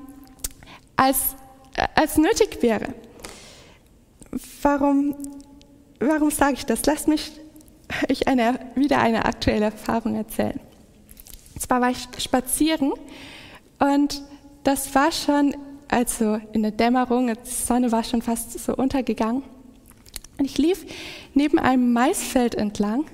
als, 0.96 1.36
äh, 1.76 1.88
als 1.96 2.18
nötig 2.18 2.62
wäre. 2.62 2.94
Warum, 4.62 5.16
warum 6.00 6.32
sage 6.32 6.54
ich 6.54 6.66
das? 6.66 6.86
Lasst 6.86 7.08
mich 7.08 7.32
euch 8.10 8.28
eine, 8.28 8.60
wieder 8.76 9.00
eine 9.00 9.26
aktuelle 9.26 9.66
Erfahrung 9.66 10.16
erzählen. 10.16 10.60
Und 11.54 11.62
zwar 11.62 11.82
war 11.82 11.90
ich 11.90 12.08
spazieren 12.18 12.94
und 13.80 14.22
das 14.64 14.94
war 14.96 15.12
schon 15.12 15.56
also 15.92 16.40
in 16.54 16.62
der 16.62 16.72
Dämmerung, 16.72 17.28
die 17.28 17.50
Sonne 17.50 17.92
war 17.92 18.04
schon 18.04 18.22
fast 18.22 18.58
so 18.58 18.74
untergegangen. 18.76 19.44
Und 20.38 20.46
ich 20.46 20.58
lief 20.58 20.86
neben 21.34 21.60
einem 21.60 21.92
Maisfeld 21.92 22.56
entlang, 22.56 23.06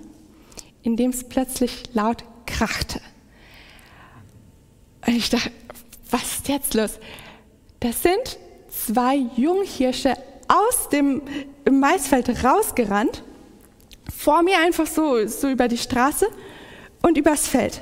in 0.83 0.95
dem 0.95 1.09
es 1.09 1.23
plötzlich 1.23 1.83
laut 1.93 2.23
krachte. 2.45 3.01
Und 5.07 5.15
ich 5.15 5.29
dachte, 5.29 5.51
was 6.11 6.21
ist 6.21 6.47
jetzt 6.49 6.73
los? 6.75 6.99
Das 7.79 8.03
sind 8.03 8.37
zwei 8.69 9.15
Junghirsche 9.35 10.13
aus 10.47 10.89
dem 10.89 11.21
Maisfeld 11.69 12.43
rausgerannt, 12.43 13.23
vor 14.15 14.41
mir 14.43 14.59
einfach 14.59 14.87
so, 14.87 15.27
so 15.27 15.49
über 15.49 15.67
die 15.67 15.77
Straße 15.77 16.27
und 17.01 17.17
übers 17.17 17.47
Feld. 17.47 17.81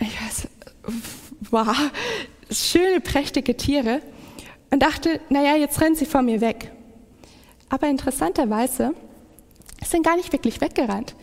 Ich 0.00 0.20
weiß, 0.20 0.48
wow, 1.50 1.76
schöne, 2.50 3.00
prächtige 3.00 3.56
Tiere 3.56 4.00
und 4.70 4.82
dachte, 4.82 5.20
naja, 5.28 5.56
jetzt 5.56 5.80
rennen 5.80 5.94
sie 5.94 6.06
vor 6.06 6.22
mir 6.22 6.40
weg. 6.40 6.70
Aber 7.68 7.88
interessanterweise 7.88 8.94
sind 9.84 10.04
gar 10.04 10.16
nicht 10.16 10.32
wirklich 10.32 10.60
weggerannt. 10.60 11.14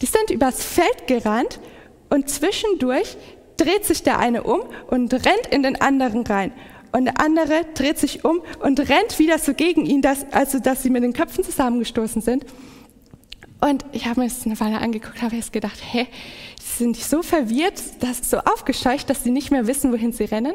Die 0.00 0.06
sind 0.06 0.30
übers 0.30 0.62
Feld 0.62 1.06
gerannt 1.06 1.60
und 2.08 2.30
zwischendurch 2.30 3.16
dreht 3.56 3.84
sich 3.84 4.02
der 4.02 4.18
eine 4.18 4.44
um 4.44 4.62
und 4.86 5.12
rennt 5.12 5.46
in 5.50 5.62
den 5.62 5.80
anderen 5.80 6.24
rein. 6.26 6.52
Und 6.92 7.04
der 7.04 7.20
andere 7.20 7.66
dreht 7.74 7.98
sich 7.98 8.24
um 8.24 8.40
und 8.60 8.80
rennt 8.80 9.18
wieder 9.18 9.38
so 9.38 9.54
gegen 9.54 9.84
ihn, 9.84 10.02
dass, 10.02 10.30
also 10.32 10.58
dass 10.58 10.82
sie 10.82 10.90
mit 10.90 11.02
den 11.02 11.12
Köpfen 11.12 11.44
zusammengestoßen 11.44 12.22
sind. 12.22 12.46
Und 13.60 13.84
ich 13.92 14.06
habe 14.06 14.20
mir 14.20 14.28
das 14.28 14.46
eine 14.46 14.58
Weile 14.60 14.78
angeguckt, 14.78 15.20
habe 15.20 15.36
jetzt 15.36 15.52
gedacht, 15.52 15.78
hä, 15.92 16.06
sie 16.60 16.84
sind 16.84 16.96
so 16.96 17.22
verwirrt, 17.22 17.82
das 18.00 18.30
so 18.30 18.38
aufgescheucht, 18.38 19.10
dass 19.10 19.24
sie 19.24 19.30
nicht 19.30 19.50
mehr 19.50 19.66
wissen, 19.66 19.92
wohin 19.92 20.12
sie 20.12 20.24
rennen. 20.24 20.54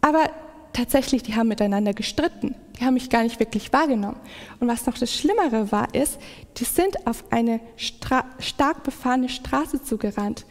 Aber 0.00 0.30
tatsächlich, 0.72 1.22
die 1.22 1.34
haben 1.34 1.48
miteinander 1.48 1.92
gestritten. 1.92 2.54
Die 2.78 2.84
haben 2.84 2.94
mich 2.94 3.10
gar 3.10 3.22
nicht 3.22 3.38
wirklich 3.38 3.72
wahrgenommen. 3.72 4.18
Und 4.58 4.68
was 4.68 4.86
noch 4.86 4.96
das 4.96 5.14
Schlimmere 5.14 5.70
war, 5.70 5.94
ist, 5.94 6.18
die 6.56 6.64
sind 6.64 7.06
auf 7.06 7.24
eine 7.30 7.60
Stra 7.76 8.24
stark 8.38 8.82
befahrene 8.82 9.28
Straße 9.28 9.82
zugerannt 9.82 10.46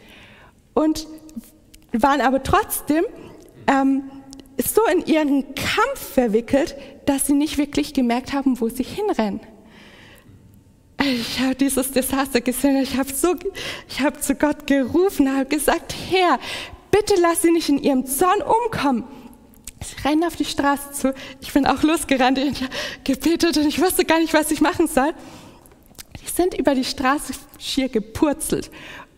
und 0.74 1.08
waren 1.92 2.20
aber 2.20 2.42
trotzdem 2.44 3.04
ähm, 3.66 4.04
so 4.62 4.84
in 4.86 5.04
ihren 5.06 5.54
Kampf 5.54 6.14
verwickelt, 6.14 6.76
dass 7.06 7.26
sie 7.26 7.34
nicht 7.34 7.58
wirklich 7.58 7.94
gemerkt 7.94 8.32
haben, 8.32 8.60
wo 8.60 8.68
sie 8.68 8.82
hinrennen. 8.82 9.40
Ich 11.02 11.40
habe 11.40 11.54
dieses 11.54 11.92
Desaster 11.92 12.40
gesehen, 12.40 12.76
ich 12.76 12.96
habe 12.98 13.10
so, 13.12 13.34
ich 13.88 14.00
habe 14.00 14.20
zu 14.20 14.34
Gott 14.34 14.66
gerufen, 14.66 15.34
habe 15.34 15.46
gesagt, 15.46 15.94
Herr, 16.10 16.38
bitte 16.90 17.14
lass 17.20 17.42
sie 17.42 17.50
nicht 17.50 17.70
in 17.70 17.78
ihrem 17.78 18.04
Zorn 18.04 18.42
umkommen. 18.42 19.04
Ich 19.80 20.04
renne 20.04 20.26
auf 20.26 20.36
die 20.36 20.44
Straße 20.44 20.92
zu, 20.92 21.14
ich 21.40 21.52
bin 21.54 21.64
auch 21.64 21.82
losgerannt, 21.82 22.38
habe 22.38 22.52
gebetet 23.02 23.56
und 23.56 23.66
ich 23.66 23.80
wusste 23.80 24.04
gar 24.04 24.18
nicht, 24.18 24.34
was 24.34 24.50
ich 24.50 24.60
machen 24.60 24.88
soll. 24.88 25.14
Die 26.22 26.28
sind 26.28 26.58
über 26.58 26.74
die 26.74 26.84
Straße 26.84 27.32
schier 27.58 27.88
gepurzelt. 27.88 28.70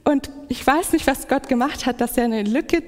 Und 0.05 0.31
ich 0.49 0.65
weiß 0.65 0.93
nicht, 0.93 1.07
was 1.09 1.27
Gott 1.27 1.49
gemacht 1.49 1.87
hat, 1.87 2.01
dass 2.01 2.17
er 2.17 2.25
eine 2.25 2.45
Lücke 2.45 2.83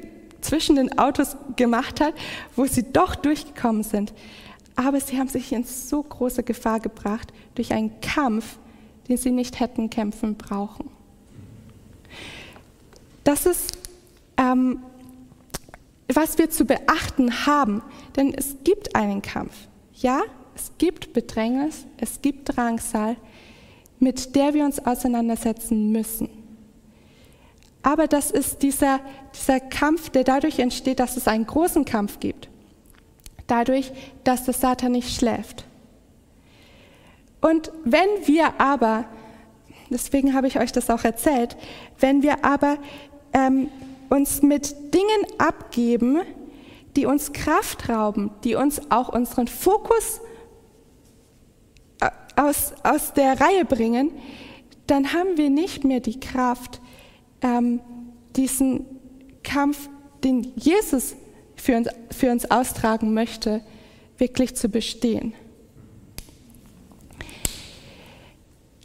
zwischen 0.44 0.76
den 0.76 0.98
Autos 0.98 1.36
gemacht 1.56 2.00
hat, 2.00 2.14
wo 2.54 2.66
sie 2.66 2.92
doch 2.92 3.14
durchgekommen 3.14 3.82
sind. 3.82 4.12
Aber 4.76 5.00
sie 5.00 5.18
haben 5.18 5.28
sich 5.28 5.52
in 5.52 5.64
so 5.64 6.02
große 6.02 6.42
Gefahr 6.42 6.80
gebracht 6.80 7.32
durch 7.54 7.72
einen 7.72 8.00
Kampf, 8.00 8.58
den 9.08 9.16
sie 9.16 9.30
nicht 9.30 9.60
hätten 9.60 9.88
kämpfen 9.90 10.36
brauchen. 10.36 10.90
Das 13.22 13.46
ist, 13.46 13.78
ähm, 14.36 14.80
was 16.12 16.36
wir 16.36 16.50
zu 16.50 16.64
beachten 16.64 17.46
haben, 17.46 17.82
denn 18.16 18.34
es 18.34 18.56
gibt 18.64 18.94
einen 18.94 19.22
Kampf. 19.22 19.54
Ja, 19.94 20.22
es 20.54 20.72
gibt 20.78 21.12
Bedrängnis, 21.12 21.86
es 21.96 22.20
gibt 22.20 22.56
Drangsal, 22.56 23.16
mit 23.98 24.34
der 24.34 24.52
wir 24.52 24.64
uns 24.64 24.84
auseinandersetzen 24.84 25.90
müssen. 25.90 26.43
Aber 27.84 28.08
das 28.08 28.30
ist 28.30 28.62
dieser, 28.62 28.98
dieser 29.34 29.60
Kampf, 29.60 30.08
der 30.08 30.24
dadurch 30.24 30.58
entsteht, 30.58 30.98
dass 30.98 31.18
es 31.18 31.28
einen 31.28 31.46
großen 31.46 31.84
Kampf 31.84 32.18
gibt. 32.18 32.48
Dadurch, 33.46 33.92
dass 34.24 34.44
der 34.44 34.54
Satan 34.54 34.92
nicht 34.92 35.14
schläft. 35.14 35.66
Und 37.42 37.70
wenn 37.84 38.08
wir 38.24 38.58
aber, 38.58 39.04
deswegen 39.90 40.32
habe 40.32 40.46
ich 40.46 40.58
euch 40.58 40.72
das 40.72 40.88
auch 40.88 41.04
erzählt, 41.04 41.58
wenn 42.00 42.22
wir 42.22 42.42
aber 42.42 42.78
ähm, 43.34 43.68
uns 44.08 44.40
mit 44.40 44.94
Dingen 44.94 45.26
abgeben, 45.36 46.22
die 46.96 47.04
uns 47.04 47.34
Kraft 47.34 47.90
rauben, 47.90 48.30
die 48.44 48.54
uns 48.54 48.80
auch 48.90 49.10
unseren 49.10 49.46
Fokus 49.46 50.22
äh, 52.00 52.08
aus, 52.34 52.72
aus 52.82 53.12
der 53.12 53.38
Reihe 53.38 53.66
bringen, 53.66 54.10
dann 54.86 55.12
haben 55.12 55.36
wir 55.36 55.50
nicht 55.50 55.84
mehr 55.84 56.00
die 56.00 56.18
Kraft, 56.18 56.80
ähm, 57.44 57.80
diesen 58.34 58.86
Kampf, 59.44 59.88
den 60.24 60.52
Jesus 60.56 61.14
für 61.54 61.76
uns, 61.76 61.88
für 62.10 62.32
uns 62.32 62.50
austragen 62.50 63.14
möchte, 63.14 63.62
wirklich 64.18 64.56
zu 64.56 64.68
bestehen. 64.68 65.34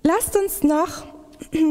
Lasst 0.03 0.35
uns 0.35 0.63
noch, 0.63 1.05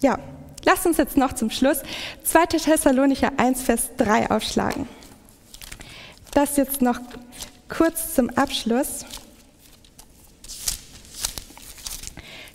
ja, 0.00 0.18
lasst 0.64 0.86
uns 0.86 0.98
jetzt 0.98 1.16
noch 1.16 1.32
zum 1.32 1.50
Schluss 1.50 1.82
2. 2.24 2.46
Thessalonicher 2.46 3.32
1, 3.36 3.62
Vers 3.62 3.90
3 3.96 4.30
aufschlagen. 4.30 4.88
Das 6.32 6.56
jetzt 6.56 6.80
noch 6.82 7.00
kurz 7.68 8.14
zum 8.14 8.30
Abschluss. 8.30 9.04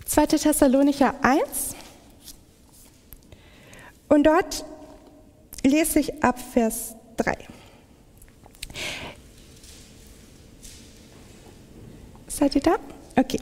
2. 0.06 0.26
Thessalonicher 0.26 1.14
1, 1.22 1.75
und 4.08 4.24
dort 4.24 4.64
lese 5.64 6.00
ich 6.00 6.22
ab 6.22 6.38
Vers 6.38 6.94
3. 7.16 7.36
Seid 12.28 12.54
ihr 12.54 12.60
da? 12.60 12.76
Okay. 13.16 13.40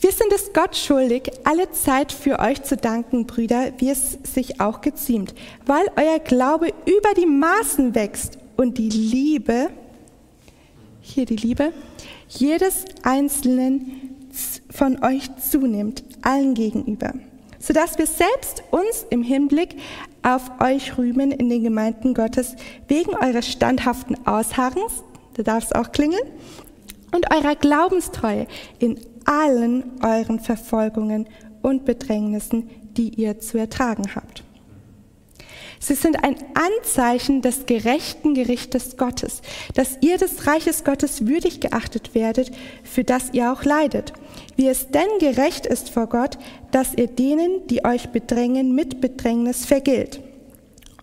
Wir 0.00 0.12
sind 0.12 0.32
es 0.34 0.52
Gott 0.52 0.76
schuldig, 0.76 1.30
alle 1.44 1.70
Zeit 1.70 2.12
für 2.12 2.38
euch 2.38 2.62
zu 2.62 2.76
danken, 2.76 3.26
Brüder, 3.26 3.72
wie 3.78 3.88
es 3.88 4.18
sich 4.22 4.60
auch 4.60 4.82
geziemt, 4.82 5.34
weil 5.64 5.86
euer 5.96 6.18
Glaube 6.18 6.68
über 6.84 7.14
die 7.16 7.24
Maßen 7.24 7.94
wächst 7.94 8.36
und 8.56 8.76
die 8.76 8.90
Liebe, 8.90 9.70
hier 11.00 11.24
die 11.24 11.36
Liebe, 11.36 11.72
jedes 12.28 12.84
Einzelnen 13.02 14.30
von 14.68 15.02
euch 15.02 15.34
zunimmt, 15.36 16.04
allen 16.20 16.52
gegenüber 16.52 17.14
sodass 17.64 17.96
wir 17.96 18.06
selbst 18.06 18.62
uns 18.70 19.06
im 19.08 19.22
Hinblick 19.22 19.76
auf 20.22 20.50
euch 20.60 20.98
rühmen 20.98 21.32
in 21.32 21.48
den 21.48 21.64
Gemeinden 21.64 22.12
Gottes 22.12 22.56
wegen 22.88 23.14
eures 23.14 23.50
standhaften 23.50 24.26
Ausharrens, 24.26 25.02
da 25.34 25.42
darf 25.42 25.64
es 25.64 25.72
auch 25.72 25.90
klingeln, 25.90 26.28
und 27.12 27.32
eurer 27.32 27.54
Glaubenstreue 27.54 28.46
in 28.80 28.98
allen 29.24 29.84
euren 30.02 30.40
Verfolgungen 30.40 31.26
und 31.62 31.84
Bedrängnissen, 31.84 32.68
die 32.96 33.08
ihr 33.08 33.40
zu 33.40 33.56
ertragen 33.56 34.14
habt. 34.14 34.42
Sie 35.84 35.94
sind 35.94 36.24
ein 36.24 36.36
Anzeichen 36.54 37.42
des 37.42 37.66
gerechten 37.66 38.32
Gerichtes 38.32 38.96
Gottes, 38.96 39.42
dass 39.74 39.98
ihr 40.00 40.16
des 40.16 40.46
Reiches 40.46 40.82
Gottes 40.82 41.26
würdig 41.26 41.60
geachtet 41.60 42.14
werdet, 42.14 42.52
für 42.84 43.04
das 43.04 43.34
ihr 43.34 43.52
auch 43.52 43.64
leidet. 43.64 44.14
Wie 44.56 44.66
es 44.66 44.88
denn 44.88 45.18
gerecht 45.20 45.66
ist 45.66 45.90
vor 45.90 46.06
Gott, 46.06 46.38
dass 46.70 46.94
ihr 46.94 47.08
denen, 47.08 47.66
die 47.66 47.84
euch 47.84 48.08
bedrängen, 48.08 48.74
mit 48.74 49.02
Bedrängnis 49.02 49.66
vergilt. 49.66 50.22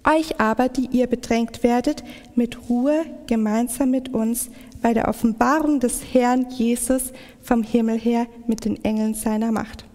Euch 0.04 0.40
aber, 0.40 0.68
die 0.68 0.88
ihr 0.88 1.06
bedrängt 1.06 1.62
werdet, 1.62 2.04
mit 2.34 2.68
Ruhe 2.68 3.06
gemeinsam 3.28 3.92
mit 3.92 4.12
uns 4.16 4.50
bei 4.82 4.96
der 4.96 5.08
Offenbarung 5.08 5.80
des 5.80 6.02
Herrn 6.12 6.50
Jesus 6.50 7.14
vom 7.44 7.62
Himmel 7.62 8.00
her 8.00 8.26
mit 8.48 8.66
den 8.66 8.84
Engeln 8.84 9.14
seiner 9.14 9.52
Macht. 9.52 9.86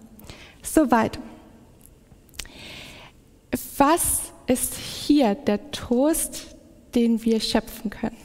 Soweit. 0.63 1.19
Was 3.77 4.26
ist 4.47 4.75
hier 4.75 5.35
der 5.35 5.71
Trost, 5.71 6.55
den 6.95 7.23
wir 7.23 7.39
schöpfen 7.39 7.89
können. 7.89 8.17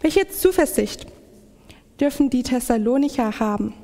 Welche 0.00 0.28
Zuversicht 0.28 1.06
dürfen 2.00 2.28
die 2.28 2.42
Thessalonicher 2.42 3.38
haben? 3.38 3.74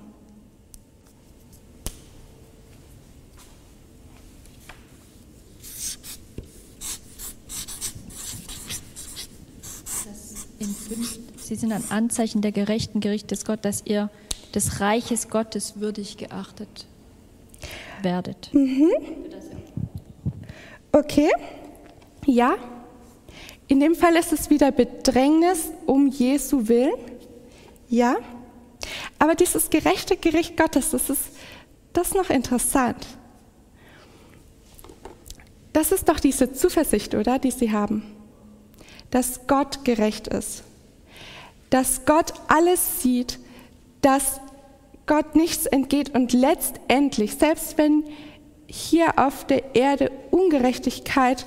Sie 11.37 11.55
sind 11.55 11.73
ein 11.73 11.91
Anzeichen 11.91 12.43
der 12.43 12.53
gerechten 12.53 13.01
Gerichtes 13.01 13.45
Gott, 13.45 13.65
dass 13.65 13.83
ihr 13.87 14.11
des 14.55 14.81
Reiches 14.81 15.31
Gottes 15.31 15.81
würdig 15.81 16.17
geachtet 16.17 16.87
werdet. 18.03 18.53
Mhm. 18.53 18.91
Okay. 20.93 21.31
Ja, 22.27 22.57
in 23.69 23.81
dem 23.81 23.95
Fall 23.95 24.17
ist 24.17 24.33
es 24.33 24.49
wieder 24.49 24.73
Bedrängnis 24.73 25.71
um 25.85 26.09
Jesu 26.09 26.69
Willen. 26.69 26.95
Ja, 27.89 28.17
aber 29.19 29.35
dieses 29.35 29.69
gerechte 29.71 30.17
Gericht 30.17 30.57
Gottes, 30.57 30.91
das 30.91 31.11
ist, 31.11 31.23
das 31.93 32.09
ist 32.09 32.15
noch 32.15 32.31
interessant. 32.31 33.07
Das 35.75 35.93
ist 35.93 36.09
doch 36.09 36.19
diese 36.19 36.53
Zuversicht, 36.53 37.15
oder, 37.15 37.39
die 37.39 37.51
sie 37.51 37.71
haben, 37.71 38.03
dass 39.11 39.47
Gott 39.47 39.85
gerecht 39.85 40.29
ist, 40.29 40.65
dass 41.71 42.07
Gott 42.07 42.33
alles 42.49 43.03
sieht, 43.03 43.39
dass 44.01 44.41
Gott 45.07 45.37
nichts 45.37 45.67
entgeht 45.67 46.15
und 46.15 46.33
letztendlich, 46.33 47.35
selbst 47.35 47.77
wenn 47.77 48.05
hier 48.69 49.19
auf 49.19 49.47
der 49.47 49.75
Erde 49.75 50.13
Ungerechtigkeit 50.31 51.47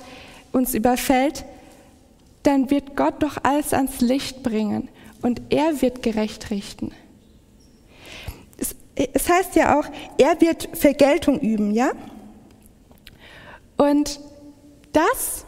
uns 0.52 0.74
überfällt, 0.74 1.44
dann 2.42 2.70
wird 2.70 2.96
Gott 2.96 3.22
doch 3.22 3.38
alles 3.42 3.72
ans 3.72 4.00
Licht 4.00 4.42
bringen 4.42 4.88
und 5.22 5.40
er 5.50 5.80
wird 5.80 6.02
gerecht 6.02 6.50
richten. 6.50 6.92
Es, 8.94 9.28
heißt 9.28 9.56
ja 9.56 9.78
auch, 9.78 9.86
er 10.18 10.40
wird 10.40 10.68
Vergeltung 10.76 11.40
üben, 11.40 11.72
ja? 11.72 11.92
Und 13.78 14.20
das, 14.92 15.46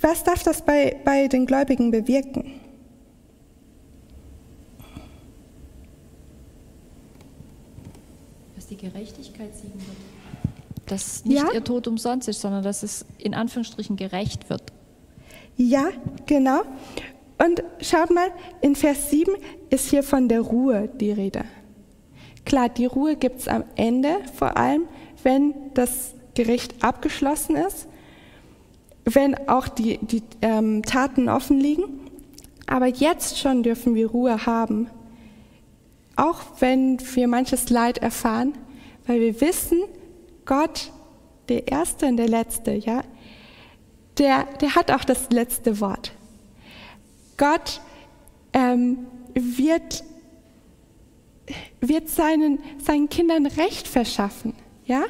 was 0.00 0.24
darf 0.24 0.42
das 0.42 0.64
bei, 0.64 0.96
bei 1.04 1.28
den 1.28 1.44
Gläubigen 1.44 1.90
bewirken? 1.90 2.60
Dass 8.56 8.66
die 8.66 8.76
Gerechtigkeit 8.76 9.54
siegen 9.54 9.74
wird. 9.74 10.03
Dass 10.86 11.24
nicht 11.24 11.42
Ja. 11.42 11.52
ihr 11.52 11.64
Tod 11.64 11.86
umsonst 11.88 12.28
ist, 12.28 12.40
sondern 12.40 12.62
dass 12.62 12.82
es 12.82 13.06
in 13.18 13.34
Anführungsstrichen 13.34 13.96
gerecht 13.96 14.50
wird. 14.50 14.62
Ja, 15.56 15.88
genau. 16.26 16.62
Und 17.38 17.62
schaut 17.80 18.10
mal, 18.10 18.28
in 18.60 18.76
Vers 18.76 19.10
7 19.10 19.32
ist 19.70 19.88
hier 19.90 20.02
von 20.02 20.28
der 20.28 20.40
Ruhe 20.40 20.88
die 21.00 21.10
Rede. 21.12 21.44
Klar, 22.44 22.68
die 22.68 22.86
Ruhe 22.86 23.16
gibt 23.16 23.40
es 23.40 23.48
am 23.48 23.64
Ende, 23.76 24.16
vor 24.36 24.56
allem 24.56 24.82
wenn 25.22 25.54
das 25.72 26.14
Gericht 26.34 26.84
abgeschlossen 26.84 27.56
ist, 27.56 27.88
wenn 29.04 29.48
auch 29.48 29.68
die, 29.68 29.98
die 29.98 30.22
ähm, 30.42 30.82
Taten 30.82 31.28
offen 31.28 31.58
liegen. 31.58 31.84
Aber 32.66 32.86
jetzt 32.86 33.38
schon 33.38 33.62
dürfen 33.62 33.94
wir 33.94 34.08
Ruhe 34.08 34.46
haben, 34.46 34.88
auch 36.16 36.40
wenn 36.60 36.98
wir 37.14 37.26
manches 37.28 37.70
Leid 37.70 37.98
erfahren, 37.98 38.54
weil 39.06 39.20
wir 39.20 39.40
wissen, 39.40 39.82
Gott, 40.46 40.92
der 41.48 41.68
Erste 41.68 42.06
und 42.06 42.16
der 42.16 42.28
Letzte, 42.28 42.72
ja, 42.72 43.02
der, 44.18 44.44
der 44.60 44.74
hat 44.74 44.90
auch 44.90 45.04
das 45.04 45.30
letzte 45.30 45.80
Wort. 45.80 46.12
Gott 47.36 47.80
ähm, 48.52 49.06
wird, 49.34 50.04
wird 51.80 52.08
seinen, 52.08 52.60
seinen 52.78 53.08
Kindern 53.08 53.46
Recht 53.46 53.88
verschaffen. 53.88 54.54
Ja? 54.86 55.02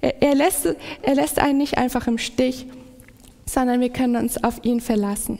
Er, 0.00 0.22
er, 0.22 0.34
lässt, 0.34 0.66
er 1.02 1.14
lässt 1.14 1.38
einen 1.38 1.58
nicht 1.58 1.76
einfach 1.76 2.06
im 2.06 2.18
Stich, 2.18 2.66
sondern 3.46 3.80
wir 3.80 3.90
können 3.90 4.16
uns 4.16 4.42
auf 4.42 4.64
ihn 4.64 4.80
verlassen. 4.80 5.38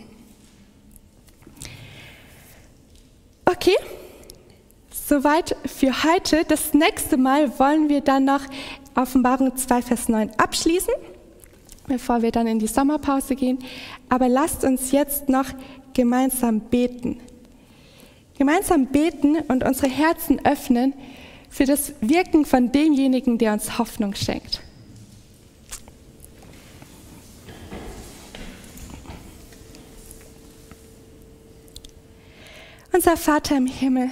Okay, 3.47 3.77
soweit 4.91 5.57
für 5.67 6.05
heute. 6.05 6.45
Das 6.47 6.75
nächste 6.75 7.17
Mal 7.17 7.59
wollen 7.59 7.89
wir 7.89 8.01
dann 8.01 8.25
noch 8.25 8.43
Offenbarung 8.95 9.57
2, 9.57 9.83
Vers 9.83 10.09
9 10.09 10.31
abschließen 10.37 10.95
bevor 11.91 12.23
wir 12.23 12.31
dann 12.31 12.47
in 12.47 12.59
die 12.59 12.69
Sommerpause 12.69 13.35
gehen. 13.35 13.59
Aber 14.09 14.29
lasst 14.29 14.65
uns 14.65 14.93
jetzt 14.93 15.29
noch 15.29 15.47
gemeinsam 15.93 16.61
beten. 16.61 17.21
Gemeinsam 18.39 18.87
beten 18.87 19.37
und 19.49 19.65
unsere 19.65 19.89
Herzen 19.89 20.43
öffnen 20.47 20.95
für 21.51 21.67
das 21.67 21.93
Wirken 22.01 22.47
von 22.47 22.73
demjenigen, 22.73 23.37
der 23.37 23.53
uns 23.53 23.77
Hoffnung 23.77 24.15
schenkt. 24.15 24.63
Unser 32.93 33.17
Vater 33.17 33.57
im 33.57 33.67
Himmel, 33.67 34.11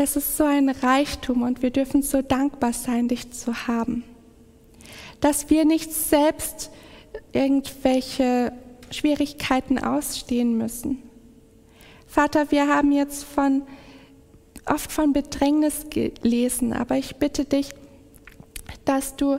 es 0.00 0.16
ist 0.16 0.36
so 0.36 0.44
ein 0.44 0.68
Reichtum 0.68 1.42
und 1.42 1.62
wir 1.62 1.70
dürfen 1.70 2.02
so 2.02 2.22
dankbar 2.22 2.72
sein, 2.72 3.08
dich 3.08 3.30
zu 3.32 3.66
haben 3.66 4.04
dass 5.20 5.50
wir 5.50 5.64
nicht 5.64 5.92
selbst 5.92 6.70
irgendwelche 7.32 8.52
Schwierigkeiten 8.90 9.78
ausstehen 9.78 10.56
müssen. 10.56 11.02
Vater, 12.06 12.50
wir 12.50 12.66
haben 12.66 12.90
jetzt 12.90 13.24
von, 13.24 13.62
oft 14.66 14.90
von 14.90 15.12
Bedrängnis 15.12 15.86
gelesen, 15.90 16.72
aber 16.72 16.96
ich 16.96 17.16
bitte 17.16 17.44
dich, 17.44 17.70
dass 18.84 19.14
du 19.16 19.38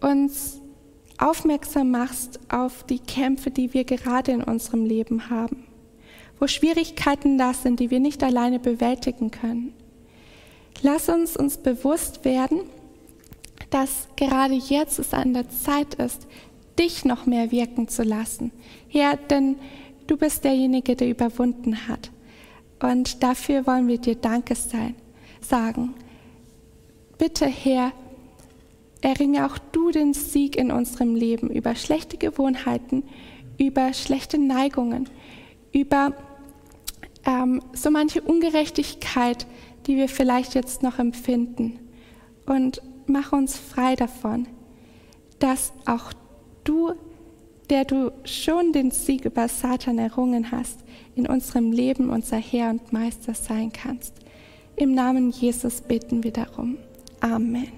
uns 0.00 0.60
aufmerksam 1.18 1.92
machst 1.92 2.38
auf 2.50 2.84
die 2.84 2.98
Kämpfe, 2.98 3.50
die 3.50 3.72
wir 3.72 3.84
gerade 3.84 4.32
in 4.32 4.42
unserem 4.42 4.84
Leben 4.84 5.30
haben, 5.30 5.64
wo 6.38 6.46
Schwierigkeiten 6.46 7.38
da 7.38 7.54
sind, 7.54 7.80
die 7.80 7.90
wir 7.90 8.00
nicht 8.00 8.22
alleine 8.22 8.58
bewältigen 8.58 9.30
können. 9.30 9.74
Lass 10.82 11.08
uns 11.08 11.36
uns 11.36 11.58
bewusst 11.58 12.24
werden, 12.24 12.60
dass 13.70 14.08
gerade 14.16 14.54
jetzt 14.54 14.98
es 14.98 15.12
an 15.14 15.34
der 15.34 15.48
Zeit 15.48 15.94
ist, 15.94 16.26
dich 16.78 17.04
noch 17.04 17.26
mehr 17.26 17.50
wirken 17.50 17.88
zu 17.88 18.02
lassen. 18.02 18.52
Herr, 18.88 19.16
denn 19.16 19.56
du 20.06 20.16
bist 20.16 20.44
derjenige, 20.44 20.94
der 20.94 21.08
überwunden 21.08 21.88
hat. 21.88 22.10
Und 22.80 23.22
dafür 23.22 23.66
wollen 23.66 23.88
wir 23.88 23.98
dir 23.98 24.16
Danke 24.16 24.54
sein, 24.54 24.94
sagen. 25.40 25.94
Bitte, 27.16 27.46
Herr, 27.46 27.92
erringe 29.00 29.46
auch 29.46 29.56
du 29.72 29.90
den 29.90 30.12
Sieg 30.12 30.56
in 30.56 30.70
unserem 30.70 31.14
Leben 31.14 31.48
über 31.48 31.74
schlechte 31.74 32.18
Gewohnheiten, 32.18 33.04
über 33.58 33.94
schlechte 33.94 34.38
Neigungen, 34.38 35.08
über 35.72 36.12
ähm, 37.26 37.60
so 37.72 37.90
manche 37.90 38.22
Ungerechtigkeit, 38.22 39.46
die 39.86 39.96
wir 39.96 40.08
vielleicht 40.08 40.54
jetzt 40.54 40.82
noch 40.82 40.98
empfinden. 40.98 41.78
Und 42.46 42.80
mach 43.06 43.32
uns 43.32 43.58
frei 43.58 43.96
davon, 43.96 44.46
dass 45.38 45.72
auch 45.84 46.12
du, 46.64 46.92
der 47.68 47.84
du 47.84 48.12
schon 48.24 48.72
den 48.72 48.90
Sieg 48.90 49.24
über 49.24 49.48
Satan 49.48 49.98
errungen 49.98 50.50
hast, 50.50 50.80
in 51.14 51.26
unserem 51.26 51.72
Leben 51.72 52.10
unser 52.10 52.36
Herr 52.36 52.70
und 52.70 52.92
Meister 52.92 53.34
sein 53.34 53.72
kannst. 53.72 54.14
Im 54.76 54.94
Namen 54.94 55.30
Jesus 55.30 55.80
bitten 55.80 56.22
wir 56.22 56.32
darum. 56.32 56.76
Amen. 57.20 57.75